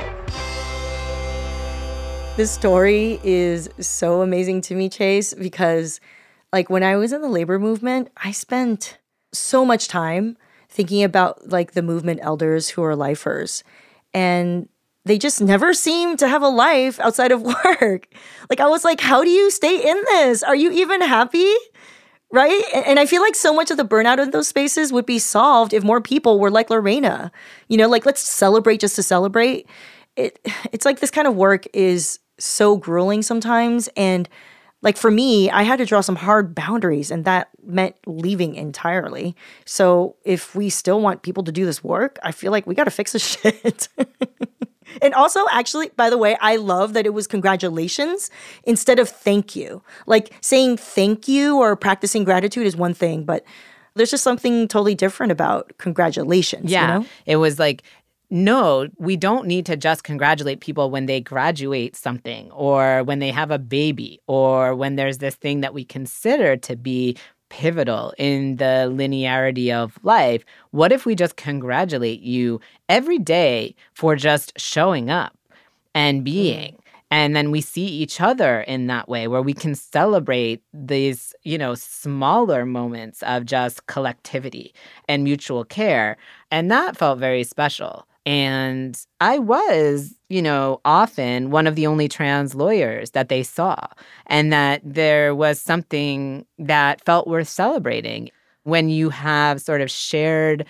This 2.37 2.51
story 2.51 3.21
is 3.23 3.69
so 3.79 4.23
amazing 4.23 4.63
to 4.63 4.75
me, 4.75 4.89
Chase, 4.89 5.33
because 5.35 6.01
like 6.53 6.69
when 6.69 6.83
I 6.83 6.97
was 6.97 7.13
in 7.13 7.23
the 7.23 7.29
labor 7.29 7.59
movement, 7.59 8.11
I 8.17 8.33
spent 8.33 8.99
so 9.33 9.65
much 9.65 9.89
time 9.89 10.37
thinking 10.69 11.03
about 11.03 11.49
like 11.51 11.73
the 11.73 11.83
movement 11.83 12.21
elders 12.23 12.71
who 12.71 12.83
are 12.83 12.97
lifers. 12.97 13.63
And 14.13 14.69
they 15.05 15.19
just 15.19 15.41
never 15.41 15.75
seem 15.75 16.17
to 16.19 16.29
have 16.29 16.43
a 16.43 16.49
life 16.49 17.01
outside 17.01 17.33
of 17.33 17.43
work. 17.65 18.09
Like, 18.49 18.61
I 18.61 18.67
was 18.67 18.85
like, 18.85 19.01
how 19.01 19.23
do 19.23 19.31
you 19.31 19.51
stay 19.51 19.89
in 19.89 19.97
this? 20.07 20.43
Are 20.43 20.57
you 20.57 20.71
even 20.73 21.01
happy? 21.01 21.53
Right? 22.31 22.63
And 22.75 22.99
I 22.99 23.05
feel 23.05 23.21
like 23.21 23.35
so 23.35 23.53
much 23.53 23.71
of 23.71 23.77
the 23.77 23.85
burnout 23.85 24.19
in 24.19 24.31
those 24.31 24.49
spaces 24.49 24.93
would 24.93 25.05
be 25.05 25.19
solved 25.19 25.75
if 25.75 25.85
more 25.85 26.01
people 26.01 26.39
were 26.41 26.51
like 26.51 26.71
Lorena. 26.71 27.31
You 27.69 27.77
know, 27.77 27.89
like 27.89 28.07
let's 28.07 28.27
celebrate 28.27 28.81
just 28.81 28.97
to 28.97 29.03
celebrate. 29.03 29.69
It 30.17 30.39
it's 30.73 30.87
like 30.87 31.01
this 31.01 31.11
kind 31.11 31.29
of 31.29 31.37
work 31.37 31.67
is 31.75 32.19
so 32.39 32.77
grueling 32.77 33.23
sometimes 33.23 33.89
and 33.97 34.29
like 34.83 34.97
for 34.97 35.11
me, 35.11 35.49
I 35.49 35.63
had 35.63 35.79
to 35.79 35.87
draw 35.87 36.01
some 36.01 36.17
hard 36.17 36.55
boundaries, 36.55 37.11
and 37.11 37.25
that 37.25 37.49
meant 37.65 37.95
leaving 38.05 38.57
entirely. 38.57 39.37
So 39.65 40.17
if 40.25 40.55
we 40.55 40.69
still 40.71 41.01
want 41.01 41.23
people 41.23 41.45
to 41.45 41.53
do 41.53 41.65
this 41.65 41.85
work, 41.85 42.19
I 42.23 42.33
feel 42.33 42.51
like 42.51 42.67
we 42.67 42.75
got 42.75 42.85
to 42.85 42.91
fix 42.91 43.13
this 43.13 43.25
shit. 43.41 43.89
And 45.01 45.15
also, 45.15 45.47
actually, 45.51 45.91
by 45.97 46.11
the 46.11 46.19
way, 46.19 46.37
I 46.41 46.57
love 46.57 46.93
that 46.93 47.07
it 47.07 47.15
was 47.15 47.27
congratulations 47.27 48.31
instead 48.65 48.99
of 48.99 49.09
thank 49.09 49.57
you. 49.57 49.83
Like 50.07 50.33
saying 50.41 50.77
thank 50.77 51.29
you 51.29 51.59
or 51.59 51.77
practicing 51.77 52.25
gratitude 52.25 52.67
is 52.67 52.77
one 52.77 52.95
thing, 52.95 53.25
but 53.25 53.45
there's 53.95 54.11
just 54.11 54.25
something 54.25 54.69
totally 54.69 54.95
different 54.95 55.33
about 55.33 55.73
congratulations. 55.79 56.71
Yeah. 56.71 56.81
You 56.81 57.01
know? 57.01 57.07
It 57.27 57.37
was 57.37 57.59
like, 57.59 57.83
no, 58.31 58.89
we 58.97 59.17
don't 59.17 59.47
need 59.47 59.67
to 59.67 59.77
just 59.77 60.05
congratulate 60.05 60.61
people 60.61 60.91
when 60.91 61.05
they 61.05 61.21
graduate 61.21 61.95
something 61.95 62.51
or 62.53 63.05
when 63.05 63.19
they 63.19 63.31
have 63.31 63.51
a 63.51 63.59
baby 63.59 64.21
or 64.27 64.75
when 64.75 64.97
there's 64.97 65.19
this 65.19 65.35
thing 65.35 65.61
that 65.61 65.75
we 65.75 65.85
consider 65.85 66.57
to 66.57 66.75
be 66.75 67.15
pivotal 67.53 68.15
in 68.17 68.57
the 68.57 68.91
linearity 68.91 69.71
of 69.71 69.99
life. 70.03 70.43
What 70.71 70.91
if 70.91 71.05
we 71.05 71.15
just 71.15 71.37
congratulate 71.37 72.23
you 72.23 72.61
every 72.89 73.19
day 73.19 73.75
for 73.93 74.17
just 74.17 74.59
showing 74.59 75.11
up 75.11 75.37
and 75.95 76.23
mm. 76.23 76.25
being? 76.25 76.79
And 77.11 77.37
then 77.37 77.51
we 77.51 77.61
see 77.61 77.85
each 77.85 78.23
other 78.23 78.63
in 78.63 78.87
that 78.87 79.07
way 79.07 79.29
where 79.29 79.43
we 79.43 79.53
can 79.53 79.75
celebrate 79.75 80.63
these, 80.73 81.35
you 81.43 81.59
know, 81.59 81.75
smaller 81.75 82.65
moments 82.65 83.23
of 83.25 83.45
just 83.45 83.87
collectivity 83.87 84.73
and 85.07 85.23
mutual 85.23 85.63
care. 85.63 86.17
And 86.51 86.71
that 86.71 86.97
felt 86.97 87.19
very 87.19 87.45
special. 87.45 88.07
And 88.25 88.99
I 89.21 89.39
was, 89.39 90.15
you 90.29 90.43
know, 90.43 90.81
often 90.85 91.51
one 91.51 91.67
of 91.67 91.75
the 91.75 91.87
only 91.87 92.09
trans 92.09 92.55
lawyers 92.55 93.11
that 93.11 93.29
they 93.29 93.43
saw, 93.43 93.87
and 94.27 94.53
that 94.53 94.81
there 94.85 95.35
was 95.35 95.61
something 95.61 96.47
that 96.59 97.05
felt 97.05 97.27
worth 97.27 97.49
celebrating 97.49 98.31
when 98.65 98.89
you 98.89 99.11
have 99.11 99.61
sort 99.61 99.81
of 99.81 99.91
shared 99.91 100.65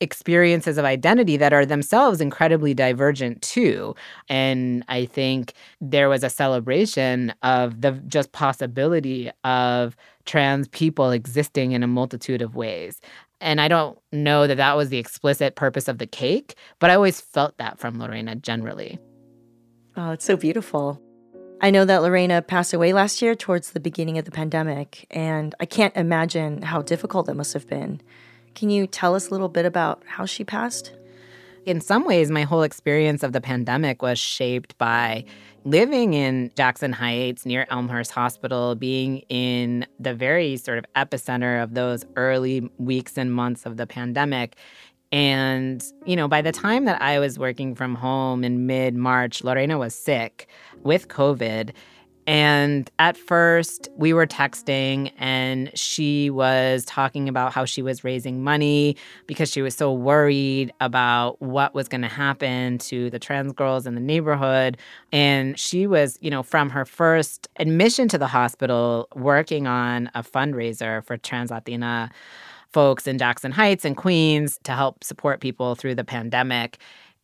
experiences 0.00 0.78
of 0.78 0.84
identity 0.84 1.36
that 1.36 1.52
are 1.52 1.64
themselves 1.64 2.20
incredibly 2.20 2.74
divergent 2.74 3.40
too. 3.40 3.94
And 4.28 4.84
I 4.88 5.04
think 5.04 5.52
there 5.80 6.08
was 6.08 6.24
a 6.24 6.30
celebration 6.30 7.32
of 7.44 7.82
the 7.82 7.92
just 8.08 8.32
possibility 8.32 9.30
of 9.44 9.96
trans 10.24 10.66
people 10.68 11.12
existing 11.12 11.70
in 11.70 11.84
a 11.84 11.86
multitude 11.86 12.42
of 12.42 12.56
ways. 12.56 13.00
And 13.42 13.60
I 13.60 13.66
don't 13.66 13.98
know 14.12 14.46
that 14.46 14.56
that 14.56 14.76
was 14.76 14.88
the 14.88 14.98
explicit 14.98 15.56
purpose 15.56 15.88
of 15.88 15.98
the 15.98 16.06
cake, 16.06 16.54
but 16.78 16.90
I 16.90 16.94
always 16.94 17.20
felt 17.20 17.58
that 17.58 17.80
from 17.80 17.98
Lorena 17.98 18.36
generally. 18.36 19.00
Oh, 19.96 20.12
it's 20.12 20.24
so 20.24 20.36
beautiful. 20.36 21.02
I 21.60 21.70
know 21.70 21.84
that 21.84 22.02
Lorena 22.02 22.40
passed 22.40 22.72
away 22.72 22.92
last 22.92 23.20
year 23.20 23.34
towards 23.34 23.72
the 23.72 23.80
beginning 23.80 24.16
of 24.16 24.24
the 24.24 24.30
pandemic, 24.30 25.06
and 25.10 25.56
I 25.58 25.66
can't 25.66 25.96
imagine 25.96 26.62
how 26.62 26.82
difficult 26.82 27.26
that 27.26 27.34
must 27.34 27.52
have 27.52 27.66
been. 27.66 28.00
Can 28.54 28.70
you 28.70 28.86
tell 28.86 29.14
us 29.14 29.28
a 29.28 29.30
little 29.32 29.48
bit 29.48 29.66
about 29.66 30.04
how 30.06 30.24
she 30.24 30.44
passed? 30.44 30.92
In 31.66 31.80
some 31.80 32.04
ways, 32.04 32.30
my 32.30 32.42
whole 32.42 32.62
experience 32.62 33.24
of 33.24 33.32
the 33.32 33.40
pandemic 33.40 34.02
was 34.02 34.20
shaped 34.20 34.78
by 34.78 35.24
living 35.64 36.14
in 36.14 36.50
Jackson 36.56 36.92
Heights 36.92 37.46
near 37.46 37.66
Elmhurst 37.70 38.10
Hospital, 38.10 38.74
being 38.74 39.18
in 39.28 39.86
the 39.98 40.14
very 40.14 40.56
sort 40.56 40.78
of 40.78 40.86
epicenter 40.96 41.62
of 41.62 41.74
those 41.74 42.04
early 42.16 42.70
weeks 42.78 43.16
and 43.16 43.32
months 43.32 43.66
of 43.66 43.76
the 43.76 43.86
pandemic. 43.86 44.56
And, 45.12 45.84
you 46.06 46.16
know, 46.16 46.26
by 46.26 46.40
the 46.40 46.52
time 46.52 46.86
that 46.86 47.00
I 47.02 47.18
was 47.18 47.38
working 47.38 47.74
from 47.74 47.94
home 47.94 48.44
in 48.44 48.66
mid 48.66 48.94
March, 48.94 49.44
Lorena 49.44 49.78
was 49.78 49.94
sick 49.94 50.48
with 50.82 51.08
COVID. 51.08 51.72
And 52.26 52.88
at 53.00 53.16
first, 53.16 53.88
we 53.96 54.12
were 54.12 54.26
texting, 54.26 55.12
and 55.18 55.76
she 55.76 56.30
was 56.30 56.84
talking 56.84 57.28
about 57.28 57.52
how 57.52 57.64
she 57.64 57.82
was 57.82 58.04
raising 58.04 58.44
money 58.44 58.96
because 59.26 59.50
she 59.50 59.60
was 59.60 59.74
so 59.74 59.92
worried 59.92 60.72
about 60.80 61.42
what 61.42 61.74
was 61.74 61.88
going 61.88 62.02
to 62.02 62.08
happen 62.08 62.78
to 62.78 63.10
the 63.10 63.18
trans 63.18 63.52
girls 63.52 63.86
in 63.86 63.96
the 63.96 64.00
neighborhood. 64.00 64.78
And 65.10 65.58
she 65.58 65.88
was, 65.88 66.16
you 66.20 66.30
know, 66.30 66.44
from 66.44 66.70
her 66.70 66.84
first 66.84 67.48
admission 67.56 68.06
to 68.08 68.18
the 68.18 68.28
hospital, 68.28 69.08
working 69.16 69.66
on 69.66 70.08
a 70.14 70.22
fundraiser 70.22 71.04
for 71.04 71.16
trans 71.16 71.50
Latina 71.50 72.08
folks 72.72 73.06
in 73.06 73.18
Jackson 73.18 73.52
Heights 73.52 73.84
and 73.84 73.96
Queens 73.96 74.58
to 74.64 74.72
help 74.72 75.04
support 75.04 75.40
people 75.40 75.74
through 75.74 75.94
the 75.94 76.04
pandemic. 76.04 76.78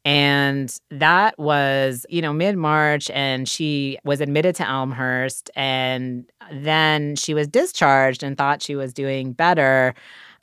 And 0.08 0.74
that 0.90 1.38
was, 1.38 2.06
you 2.08 2.22
know, 2.22 2.32
mid 2.32 2.56
March, 2.56 3.10
and 3.10 3.46
she 3.46 3.98
was 4.04 4.22
admitted 4.22 4.54
to 4.54 4.66
Elmhurst. 4.66 5.50
And 5.54 6.24
then 6.50 7.14
she 7.14 7.34
was 7.34 7.46
discharged 7.46 8.22
and 8.22 8.38
thought 8.38 8.62
she 8.62 8.74
was 8.74 8.94
doing 8.94 9.34
better. 9.34 9.94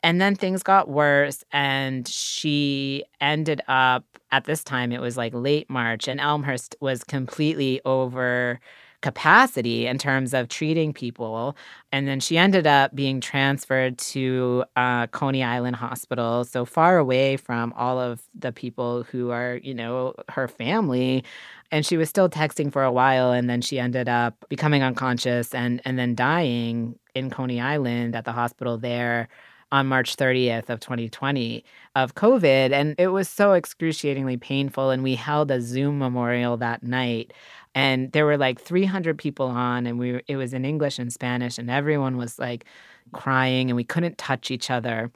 And 0.04 0.20
then 0.20 0.36
things 0.36 0.62
got 0.62 0.88
worse, 0.88 1.42
and 1.50 2.06
she 2.06 3.02
ended 3.20 3.60
up 3.66 4.04
at 4.30 4.44
this 4.44 4.62
time, 4.62 4.92
it 4.92 5.00
was 5.00 5.16
like 5.16 5.34
late 5.34 5.68
March, 5.68 6.06
and 6.06 6.20
Elmhurst 6.20 6.76
was 6.80 7.02
completely 7.02 7.80
over 7.84 8.60
capacity 9.06 9.86
in 9.86 9.98
terms 9.98 10.34
of 10.34 10.48
treating 10.48 10.92
people. 10.92 11.56
And 11.92 12.08
then 12.08 12.18
she 12.18 12.36
ended 12.36 12.66
up 12.66 12.92
being 12.92 13.20
transferred 13.20 13.98
to 13.98 14.64
uh, 14.74 15.06
Coney 15.06 15.44
Island 15.44 15.76
Hospital, 15.76 16.44
so 16.44 16.64
far 16.64 16.98
away 16.98 17.36
from 17.36 17.72
all 17.76 18.00
of 18.00 18.20
the 18.34 18.50
people 18.50 19.04
who 19.04 19.30
are, 19.30 19.60
you 19.62 19.74
know, 19.74 20.14
her 20.28 20.48
family. 20.48 21.22
And 21.70 21.86
she 21.86 21.96
was 21.96 22.08
still 22.08 22.28
texting 22.28 22.72
for 22.72 22.82
a 22.82 22.90
while, 22.90 23.30
and 23.30 23.48
then 23.48 23.60
she 23.60 23.78
ended 23.78 24.08
up 24.08 24.44
becoming 24.48 24.82
unconscious 24.82 25.54
and 25.54 25.80
and 25.84 25.96
then 25.96 26.16
dying 26.16 26.98
in 27.14 27.30
Coney 27.30 27.60
Island 27.60 28.16
at 28.16 28.24
the 28.24 28.32
hospital 28.32 28.76
there 28.76 29.28
on 29.72 29.86
March 29.86 30.16
30th 30.16 30.68
of 30.68 30.80
2020 30.80 31.64
of 31.94 32.14
COVID. 32.14 32.72
And 32.72 32.94
it 32.98 33.08
was 33.08 33.28
so 33.28 33.52
excruciatingly 33.52 34.36
painful. 34.36 34.90
And 34.90 35.02
we 35.02 35.16
held 35.16 35.50
a 35.50 35.60
Zoom 35.60 35.98
memorial 35.98 36.56
that 36.58 36.82
night 36.82 37.32
and 37.76 38.10
there 38.10 38.26
were 38.26 38.38
like 38.38 38.60
300 38.60 39.16
people 39.18 39.46
on 39.46 39.86
and 39.86 39.98
we 40.00 40.14
were, 40.14 40.22
it 40.26 40.36
was 40.36 40.52
in 40.52 40.64
english 40.64 40.98
and 40.98 41.12
spanish 41.12 41.58
and 41.58 41.70
everyone 41.70 42.16
was 42.16 42.38
like 42.38 42.64
crying 43.12 43.70
and 43.70 43.76
we 43.76 43.84
couldn't 43.84 44.18
touch 44.18 44.50
each 44.50 44.70
other. 44.70 45.10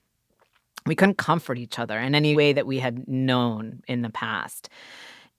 We 0.86 0.94
couldn't 0.94 1.18
comfort 1.18 1.58
each 1.58 1.78
other 1.78 1.98
in 1.98 2.14
any 2.14 2.34
way 2.34 2.52
that 2.52 2.66
we 2.66 2.78
had 2.78 3.06
known 3.06 3.82
in 3.86 4.02
the 4.02 4.10
past. 4.10 4.68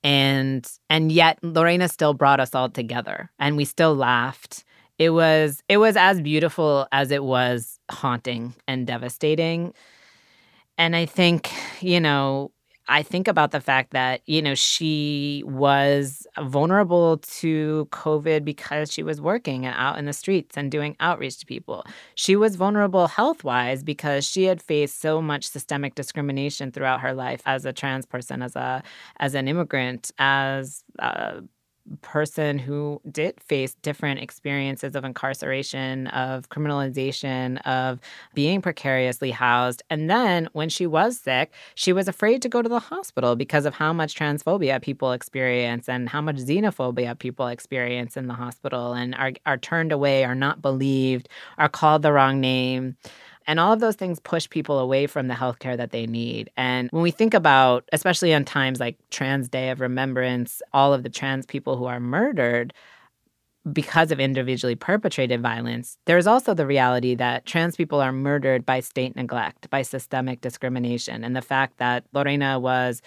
And 0.03 0.67
and 0.89 1.11
yet 1.11 1.37
lorena 1.43 1.87
still 1.87 2.13
brought 2.13 2.39
us 2.39 2.55
all 2.55 2.69
together 2.69 3.29
and 3.39 3.55
we 3.55 3.65
still 3.65 3.95
laughed. 3.95 4.63
It 4.97 5.11
was 5.11 5.63
it 5.69 5.77
was 5.77 5.95
as 5.95 6.21
beautiful 6.21 6.87
as 6.91 7.11
it 7.11 7.23
was 7.23 7.79
haunting 7.91 8.53
and 8.67 8.87
devastating. 8.87 9.73
And 10.77 10.95
i 10.95 11.05
think 11.05 11.51
you 11.81 11.99
know 11.99 12.51
I 12.91 13.03
think 13.03 13.29
about 13.29 13.51
the 13.51 13.61
fact 13.61 13.91
that, 13.91 14.21
you 14.25 14.41
know, 14.41 14.53
she 14.53 15.43
was 15.45 16.27
vulnerable 16.41 17.19
to 17.39 17.87
COVID 17.89 18.43
because 18.43 18.91
she 18.91 19.01
was 19.01 19.21
working 19.21 19.65
and 19.65 19.73
out 19.77 19.97
in 19.97 20.03
the 20.03 20.11
streets 20.11 20.57
and 20.57 20.69
doing 20.69 20.97
outreach 20.99 21.39
to 21.39 21.45
people. 21.45 21.85
She 22.15 22.35
was 22.35 22.57
vulnerable 22.57 23.07
health 23.07 23.45
wise 23.45 23.81
because 23.81 24.25
she 24.25 24.43
had 24.43 24.61
faced 24.61 24.99
so 24.99 25.21
much 25.21 25.47
systemic 25.47 25.95
discrimination 25.95 26.73
throughout 26.73 26.99
her 26.99 27.13
life 27.13 27.41
as 27.45 27.65
a 27.65 27.71
trans 27.71 28.05
person, 28.05 28.41
as 28.41 28.57
a 28.57 28.83
as 29.21 29.35
an 29.35 29.47
immigrant, 29.47 30.11
as 30.19 30.83
a 30.99 31.43
person 32.01 32.57
who 32.57 33.01
did 33.11 33.39
face 33.41 33.75
different 33.81 34.19
experiences 34.19 34.95
of 34.95 35.03
incarceration, 35.03 36.07
of 36.07 36.49
criminalization, 36.49 37.59
of 37.65 37.99
being 38.33 38.61
precariously 38.61 39.31
housed. 39.31 39.83
And 39.89 40.09
then 40.09 40.49
when 40.53 40.69
she 40.69 40.87
was 40.87 41.19
sick, 41.19 41.53
she 41.75 41.93
was 41.93 42.07
afraid 42.07 42.41
to 42.43 42.49
go 42.49 42.61
to 42.61 42.69
the 42.69 42.79
hospital 42.79 43.35
because 43.35 43.65
of 43.65 43.73
how 43.73 43.93
much 43.93 44.15
transphobia 44.15 44.81
people 44.81 45.11
experience 45.11 45.89
and 45.89 46.09
how 46.09 46.21
much 46.21 46.37
xenophobia 46.37 47.17
people 47.17 47.47
experience 47.47 48.17
in 48.17 48.27
the 48.27 48.33
hospital 48.33 48.93
and 48.93 49.15
are, 49.15 49.33
are 49.45 49.57
turned 49.57 49.91
away, 49.91 50.23
are 50.23 50.35
not 50.35 50.61
believed, 50.61 51.29
are 51.57 51.69
called 51.69 52.01
the 52.01 52.13
wrong 52.13 52.39
name. 52.39 52.95
And 53.47 53.59
all 53.59 53.73
of 53.73 53.79
those 53.79 53.95
things 53.95 54.19
push 54.19 54.49
people 54.49 54.79
away 54.79 55.07
from 55.07 55.27
the 55.27 55.33
healthcare 55.33 55.77
that 55.77 55.91
they 55.91 56.05
need. 56.05 56.49
And 56.57 56.89
when 56.91 57.03
we 57.03 57.11
think 57.11 57.33
about, 57.33 57.87
especially 57.91 58.33
on 58.33 58.45
times 58.45 58.79
like 58.79 58.97
Trans 59.09 59.49
Day 59.49 59.69
of 59.69 59.79
Remembrance, 59.79 60.61
all 60.73 60.93
of 60.93 61.03
the 61.03 61.09
trans 61.09 61.45
people 61.45 61.77
who 61.77 61.85
are 61.85 61.99
murdered 61.99 62.73
because 63.71 64.11
of 64.11 64.19
individually 64.19 64.75
perpetrated 64.75 65.41
violence, 65.41 65.97
there's 66.05 66.27
also 66.27 66.53
the 66.53 66.65
reality 66.65 67.13
that 67.15 67.45
trans 67.45 67.75
people 67.75 67.99
are 68.01 68.11
murdered 68.11 68.65
by 68.65 68.79
state 68.79 69.15
neglect, 69.15 69.69
by 69.69 69.83
systemic 69.83 70.41
discrimination. 70.41 71.23
And 71.23 71.35
the 71.35 71.41
fact 71.41 71.77
that 71.77 72.05
Lorena 72.13 72.59
was 72.59 73.01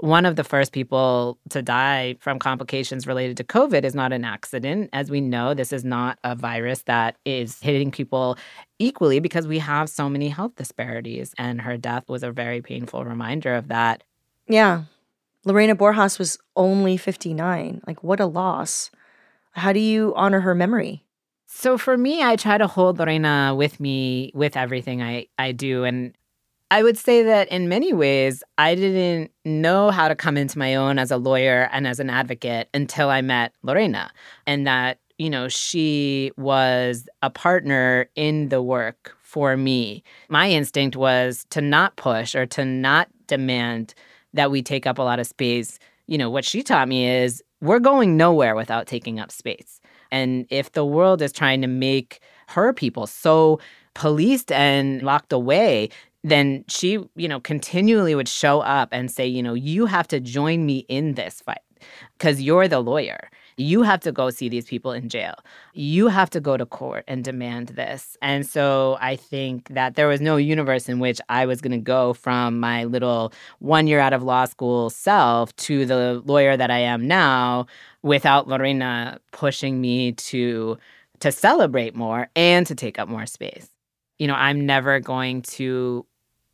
one 0.00 0.24
of 0.24 0.36
the 0.36 0.44
first 0.44 0.72
people 0.72 1.38
to 1.50 1.60
die 1.60 2.16
from 2.20 2.38
complications 2.38 3.06
related 3.06 3.36
to 3.36 3.44
COVID 3.44 3.84
is 3.84 3.94
not 3.94 4.12
an 4.12 4.24
accident. 4.24 4.88
As 4.92 5.10
we 5.10 5.20
know, 5.20 5.52
this 5.52 5.72
is 5.72 5.84
not 5.84 6.18
a 6.24 6.34
virus 6.34 6.82
that 6.84 7.16
is 7.26 7.60
hitting 7.60 7.90
people 7.90 8.38
equally 8.78 9.20
because 9.20 9.46
we 9.46 9.58
have 9.58 9.90
so 9.90 10.08
many 10.08 10.30
health 10.30 10.56
disparities. 10.56 11.34
And 11.36 11.60
her 11.60 11.76
death 11.76 12.08
was 12.08 12.22
a 12.22 12.32
very 12.32 12.62
painful 12.62 13.04
reminder 13.04 13.54
of 13.54 13.68
that. 13.68 14.02
Yeah. 14.48 14.84
Lorena 15.44 15.76
Borjas 15.76 16.18
was 16.18 16.38
only 16.56 16.96
59. 16.96 17.82
Like, 17.86 18.02
what 18.02 18.20
a 18.20 18.26
loss. 18.26 18.90
How 19.52 19.72
do 19.72 19.80
you 19.80 20.14
honor 20.16 20.40
her 20.40 20.54
memory? 20.54 21.04
So 21.46 21.76
for 21.76 21.98
me, 21.98 22.22
I 22.22 22.36
try 22.36 22.58
to 22.58 22.66
hold 22.66 22.98
Lorena 22.98 23.54
with 23.56 23.80
me 23.80 24.30
with 24.34 24.56
everything 24.56 25.02
I, 25.02 25.26
I 25.38 25.52
do. 25.52 25.84
And 25.84 26.14
I 26.70 26.84
would 26.84 26.96
say 26.96 27.24
that 27.24 27.48
in 27.48 27.68
many 27.68 27.92
ways, 27.92 28.44
I 28.56 28.76
didn't 28.76 29.32
know 29.44 29.90
how 29.90 30.06
to 30.06 30.14
come 30.14 30.36
into 30.36 30.58
my 30.58 30.76
own 30.76 31.00
as 31.00 31.10
a 31.10 31.16
lawyer 31.16 31.68
and 31.72 31.86
as 31.86 31.98
an 31.98 32.08
advocate 32.08 32.68
until 32.72 33.08
I 33.08 33.22
met 33.22 33.52
Lorena. 33.64 34.12
And 34.46 34.66
that, 34.68 35.00
you 35.18 35.28
know, 35.28 35.48
she 35.48 36.30
was 36.36 37.08
a 37.22 37.30
partner 37.30 38.08
in 38.14 38.50
the 38.50 38.62
work 38.62 39.16
for 39.20 39.56
me. 39.56 40.04
My 40.28 40.48
instinct 40.48 40.94
was 40.94 41.44
to 41.50 41.60
not 41.60 41.96
push 41.96 42.36
or 42.36 42.46
to 42.46 42.64
not 42.64 43.08
demand 43.26 43.94
that 44.32 44.52
we 44.52 44.62
take 44.62 44.86
up 44.86 44.98
a 44.98 45.02
lot 45.02 45.18
of 45.18 45.26
space. 45.26 45.80
You 46.06 46.18
know, 46.18 46.30
what 46.30 46.44
she 46.44 46.62
taught 46.62 46.88
me 46.88 47.08
is 47.08 47.42
we're 47.60 47.80
going 47.80 48.16
nowhere 48.16 48.54
without 48.54 48.86
taking 48.86 49.18
up 49.18 49.32
space. 49.32 49.80
And 50.12 50.46
if 50.50 50.72
the 50.72 50.84
world 50.84 51.20
is 51.20 51.32
trying 51.32 51.62
to 51.62 51.68
make 51.68 52.20
her 52.48 52.72
people 52.72 53.06
so 53.08 53.60
policed 53.94 54.52
and 54.52 55.02
locked 55.02 55.32
away 55.32 55.88
then 56.22 56.64
she, 56.68 56.98
you 57.16 57.28
know, 57.28 57.40
continually 57.40 58.14
would 58.14 58.28
show 58.28 58.60
up 58.60 58.88
and 58.92 59.10
say, 59.10 59.26
you 59.26 59.42
know, 59.42 59.54
you 59.54 59.86
have 59.86 60.06
to 60.08 60.20
join 60.20 60.66
me 60.66 60.84
in 60.88 61.14
this 61.14 61.40
fight 61.40 61.60
because 62.18 62.42
you're 62.42 62.68
the 62.68 62.80
lawyer. 62.80 63.30
you 63.60 63.82
have 63.82 64.00
to 64.00 64.10
go 64.10 64.30
see 64.30 64.48
these 64.48 64.64
people 64.64 64.92
in 64.92 65.08
jail. 65.08 65.34
You 65.74 66.08
have 66.08 66.30
to 66.30 66.40
go 66.40 66.56
to 66.56 66.64
court 66.64 67.04
and 67.06 67.22
demand 67.22 67.68
this. 67.68 68.16
And 68.22 68.46
so 68.46 68.96
I 69.00 69.16
think 69.16 69.68
that 69.68 69.94
there 69.96 70.08
was 70.08 70.20
no 70.20 70.36
universe 70.36 70.88
in 70.88 70.98
which 70.98 71.20
I 71.28 71.46
was 71.46 71.60
going 71.60 71.72
to 71.72 71.78
go 71.78 72.14
from 72.14 72.58
my 72.58 72.84
little 72.84 73.32
one 73.58 73.86
year 73.86 74.00
out 74.00 74.12
of 74.12 74.22
law 74.22 74.46
school 74.46 74.88
self 74.90 75.54
to 75.56 75.84
the 75.84 76.22
lawyer 76.24 76.56
that 76.56 76.70
I 76.70 76.78
am 76.78 77.06
now 77.06 77.66
without 78.02 78.48
Lorena 78.48 79.20
pushing 79.32 79.80
me 79.80 80.12
to 80.12 80.78
to 81.20 81.30
celebrate 81.30 81.94
more 81.94 82.30
and 82.34 82.66
to 82.66 82.74
take 82.74 82.98
up 82.98 83.06
more 83.06 83.26
space. 83.26 83.68
You 84.18 84.26
know, 84.26 84.34
I'm 84.34 84.64
never 84.64 85.00
going 85.00 85.42
to 85.42 86.06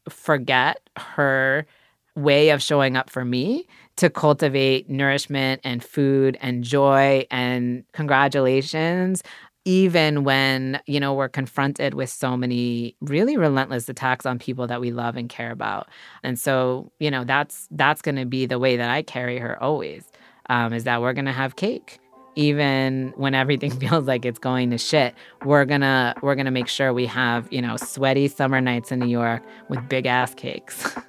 forget 0.08 0.80
her 0.96 1.66
way 2.14 2.50
of 2.50 2.62
showing 2.62 2.96
up 2.96 3.10
for 3.10 3.24
me 3.24 3.66
to 3.96 4.10
cultivate 4.10 4.88
nourishment 4.88 5.60
and 5.64 5.82
food 5.82 6.36
and 6.40 6.64
joy 6.64 7.26
and 7.30 7.84
congratulations 7.92 9.22
even 9.66 10.22
when 10.22 10.80
you 10.86 11.00
know 11.00 11.12
we're 11.12 11.28
confronted 11.28 11.92
with 11.92 12.08
so 12.08 12.36
many 12.36 12.94
really 13.00 13.36
relentless 13.36 13.88
attacks 13.88 14.24
on 14.24 14.38
people 14.38 14.66
that 14.68 14.80
we 14.80 14.92
love 14.92 15.16
and 15.16 15.28
care 15.28 15.50
about. 15.50 15.88
And 16.22 16.38
so 16.38 16.92
you 17.00 17.10
know 17.10 17.24
that's 17.24 17.66
that's 17.72 18.00
going 18.00 18.16
to 18.16 18.24
be 18.24 18.46
the 18.46 18.60
way 18.60 18.76
that 18.76 18.88
i 18.88 19.02
carry 19.02 19.38
her 19.38 19.60
always 19.62 20.04
um, 20.48 20.72
is 20.72 20.84
that 20.84 21.02
we're 21.02 21.12
going 21.12 21.26
to 21.26 21.32
have 21.32 21.56
cake 21.56 21.98
even 22.36 23.12
when 23.16 23.34
everything 23.34 23.70
feels 23.80 24.06
like 24.06 24.24
it's 24.24 24.38
going 24.38 24.70
to 24.70 24.78
shit 24.78 25.14
we're 25.44 25.64
gonna 25.64 26.14
we're 26.22 26.34
gonna 26.34 26.50
make 26.50 26.68
sure 26.68 26.92
we 26.92 27.06
have 27.06 27.50
you 27.52 27.60
know 27.60 27.76
sweaty 27.76 28.28
summer 28.28 28.60
nights 28.60 28.92
in 28.92 29.00
new 29.00 29.06
york 29.06 29.42
with 29.68 29.86
big 29.88 30.06
ass 30.06 30.34
cakes 30.34 30.96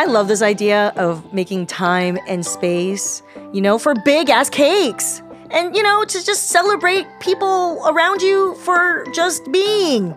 I 0.00 0.06
love 0.06 0.28
this 0.28 0.40
idea 0.40 0.94
of 0.96 1.30
making 1.34 1.66
time 1.66 2.16
and 2.26 2.44
space, 2.46 3.22
you 3.52 3.60
know, 3.60 3.78
for 3.78 3.94
big 4.02 4.30
ass 4.30 4.48
cakes. 4.48 5.20
And, 5.50 5.76
you 5.76 5.82
know, 5.82 6.06
to 6.06 6.24
just 6.24 6.48
celebrate 6.48 7.06
people 7.20 7.82
around 7.86 8.22
you 8.22 8.54
for 8.54 9.04
just 9.12 9.52
being. 9.52 10.16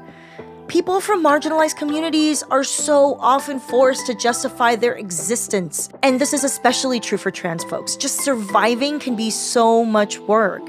People 0.67 1.02
from 1.02 1.23
marginalized 1.23 1.76
communities 1.76 2.41
are 2.43 2.63
so 2.63 3.17
often 3.19 3.60
forced 3.60 4.08
to 4.08 4.15
justify 4.15 4.76
their 4.76 4.93
existence. 4.93 5.89
And 6.02 6.19
this 6.19 6.34
is 6.34 6.43
especially 6.43 6.99
true 6.99 7.17
for 7.17 7.32
trans 7.32 7.63
folks. 7.65 7.95
Just 7.95 8.21
surviving 8.21 8.97
can 8.97 9.15
be 9.15 9.30
so 9.30 9.84
much 9.84 10.19
work. 10.19 10.63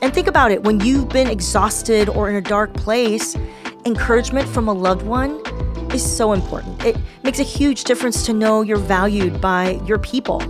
And 0.00 0.14
think 0.14 0.28
about 0.28 0.52
it 0.52 0.62
when 0.62 0.80
you've 0.80 1.08
been 1.08 1.28
exhausted 1.28 2.08
or 2.08 2.30
in 2.30 2.36
a 2.36 2.40
dark 2.40 2.72
place, 2.74 3.36
encouragement 3.84 4.48
from 4.48 4.68
a 4.68 4.72
loved 4.72 5.02
one 5.02 5.42
is 5.92 6.16
so 6.16 6.32
important. 6.32 6.82
It 6.84 6.96
makes 7.22 7.40
a 7.40 7.44
huge 7.44 7.84
difference 7.84 8.24
to 8.26 8.32
know 8.32 8.62
you're 8.62 8.78
valued 8.78 9.40
by 9.40 9.80
your 9.84 9.98
people. 9.98 10.40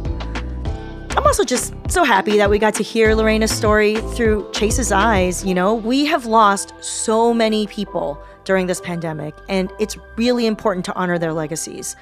I'm 1.17 1.27
also 1.27 1.45
just 1.45 1.75
so 1.89 2.05
happy 2.05 2.37
that 2.37 2.49
we 2.49 2.59
got 2.59 2.75
to 2.75 2.83
hear 2.83 3.15
Lorena's 3.15 3.51
story 3.51 3.97
through 4.15 4.51
Chase's 4.53 4.93
eyes. 4.93 5.45
You 5.45 5.55
know, 5.55 5.75
we 5.75 6.05
have 6.07 6.27
lost 6.27 6.73
so 6.81 7.35
many 7.35 7.67
people 7.67 8.23
during 8.45 8.67
this 8.67 8.81
pandemic, 8.81 9.35
and 9.49 9.73
it's 9.79 9.97
really 10.17 10.47
important 10.47 10.85
to 10.87 10.95
honor 10.95 11.19
their 11.19 11.33
legacies. 11.33 11.97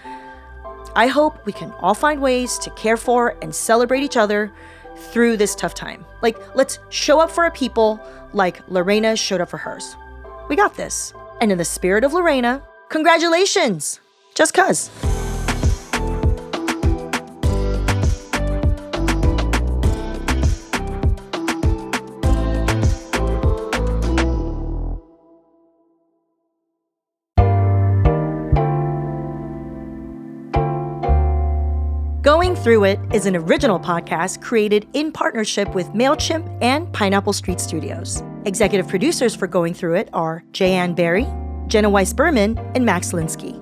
I 0.95 1.07
hope 1.07 1.45
we 1.47 1.53
can 1.53 1.73
all 1.81 1.95
find 1.95 2.21
ways 2.21 2.59
to 2.59 2.71
care 2.71 2.97
for 2.97 3.37
and 3.43 3.55
celebrate 3.55 4.03
each 4.03 4.17
other 4.17 4.53
through 5.13 5.37
this 5.37 5.55
tough 5.55 5.75
time. 5.75 6.05
Like, 6.23 6.37
let's 6.55 6.79
show 6.91 7.21
up 7.21 7.31
for 7.31 7.45
our 7.45 7.51
people 7.51 8.01
like 8.33 8.61
Lorena 8.69 9.17
showed 9.17 9.41
up 9.41 9.49
for 9.49 9.59
hers. 9.59 9.97
We 10.49 10.57
got 10.57 10.77
this. 10.77 11.13
And 11.41 11.53
in 11.53 11.59
the 11.59 11.65
spirit 11.65 12.05
of 12.05 12.13
Lorena, 12.13 12.63
Congratulations! 12.89 14.01
Just 14.35 14.55
cuz. 14.55 14.91
Going 32.49 32.63
Through 32.63 32.85
It 32.85 32.99
is 33.13 33.27
an 33.27 33.37
original 33.37 33.79
podcast 33.79 34.41
created 34.41 34.89
in 34.95 35.13
partnership 35.13 35.75
with 35.75 35.87
MailChimp 35.89 36.63
and 36.63 36.91
Pineapple 36.95 37.35
Street 37.35 37.61
Studios. 37.61 38.23
Executive 38.47 38.89
producers 38.89 39.37
for 39.37 39.47
Going 39.47 39.75
Through 39.75 39.97
It 39.97 40.09
are 40.15 40.43
Jayanne 40.53 40.97
Barry, 40.97 41.27
Jenna 41.67 41.91
Weiss 41.91 42.15
Berman, 42.15 42.57
and 42.75 42.87
Max 42.87 43.13
Linsky. 43.13 43.53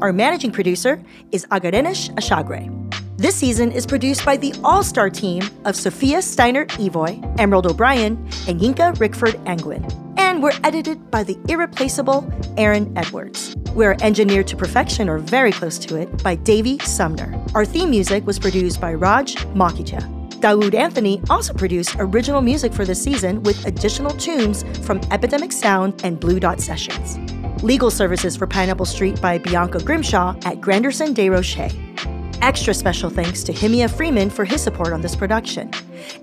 Our 0.00 0.12
managing 0.12 0.52
producer 0.52 1.02
is 1.32 1.44
Agarenish 1.46 2.14
Ashagre. 2.14 2.70
This 3.18 3.34
season 3.34 3.72
is 3.72 3.86
produced 3.86 4.26
by 4.26 4.36
the 4.36 4.54
all 4.62 4.82
star 4.82 5.08
team 5.08 5.42
of 5.64 5.74
Sophia 5.74 6.20
Steiner 6.20 6.66
Evoy, 6.66 7.40
Emerald 7.40 7.66
O'Brien, 7.66 8.18
and 8.46 8.60
Yinka 8.60 8.94
Rickford 8.96 9.42
Angwin. 9.46 9.90
And 10.18 10.42
we're 10.42 10.52
edited 10.64 11.10
by 11.10 11.22
the 11.22 11.38
irreplaceable 11.48 12.30
Aaron 12.58 12.92
Edwards. 12.94 13.56
We're 13.72 13.96
engineered 14.02 14.46
to 14.48 14.56
perfection 14.56 15.08
or 15.08 15.16
very 15.16 15.50
close 15.50 15.78
to 15.78 15.96
it 15.96 16.22
by 16.22 16.34
Davey 16.34 16.78
Sumner. 16.80 17.42
Our 17.54 17.64
theme 17.64 17.88
music 17.88 18.26
was 18.26 18.38
produced 18.38 18.82
by 18.82 18.92
Raj 18.92 19.36
Makija. 19.54 20.02
Dawood 20.40 20.74
Anthony 20.74 21.22
also 21.30 21.54
produced 21.54 21.96
original 21.98 22.42
music 22.42 22.74
for 22.74 22.84
this 22.84 23.02
season 23.02 23.42
with 23.44 23.64
additional 23.66 24.12
tunes 24.12 24.62
from 24.84 25.00
Epidemic 25.10 25.52
Sound 25.52 25.98
and 26.04 26.20
Blue 26.20 26.38
Dot 26.38 26.60
Sessions. 26.60 27.18
Legal 27.62 27.90
services 27.90 28.36
for 28.36 28.46
Pineapple 28.46 28.84
Street 28.84 29.18
by 29.22 29.38
Bianca 29.38 29.78
Grimshaw 29.78 30.36
at 30.44 30.60
Granderson 30.60 31.14
Des 31.14 31.30
Rochers. 31.30 31.72
Extra 32.42 32.74
special 32.74 33.10
thanks 33.10 33.42
to 33.44 33.52
Himia 33.52 33.90
Freeman 33.90 34.30
for 34.30 34.44
his 34.44 34.62
support 34.62 34.92
on 34.92 35.00
this 35.00 35.16
production. 35.16 35.70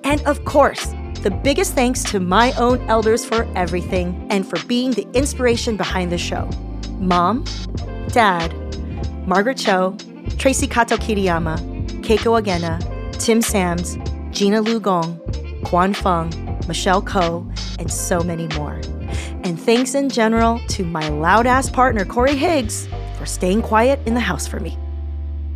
And 0.04 0.22
of 0.24 0.46
course, 0.46 0.94
the 1.22 1.32
biggest 1.32 1.74
thanks 1.74 2.04
to 2.06 2.20
my 2.20 2.52
own 2.54 2.82
elders 2.90 3.26
for 3.26 3.48
everything 3.56 4.28
and 4.30 4.48
for 4.48 4.64
being 4.66 4.92
the 4.92 5.08
inspiration 5.14 5.78
behind 5.78 6.12
the 6.12 6.18
show. 6.18 6.50
Mom, 7.00 7.46
Dad, 8.10 8.54
Margaret 9.28 9.58
Cho, 9.58 9.94
Traci 10.38 10.70
Kato 10.70 10.98
Kiriyama, 10.98 11.58
Keiko 12.02 12.42
Agena, 12.42 12.80
Tim 13.20 13.42
Sams, 13.42 13.98
Gina 14.32 14.62
Lu 14.62 14.80
Gong, 14.80 15.20
Quan 15.64 15.94
Feng, 15.94 16.60
Michelle 16.68 17.02
Ko, 17.02 17.50
and 17.80 17.92
so 17.92 18.22
many 18.22 18.48
more. 18.56 18.80
And 19.44 19.60
thanks 19.60 19.96
in 19.96 20.10
general 20.10 20.60
to 20.70 20.86
my 20.86 21.08
loud 21.10 21.48
ass 21.48 21.70
partner, 21.70 22.06
Corey 22.06 22.36
Higgs, 22.36 22.88
for 23.18 23.26
staying 23.26 23.62
quiet 23.62 24.00
in 24.06 24.14
the 24.14 24.20
house 24.20 24.48
for 24.48 24.60
me. 24.60 24.78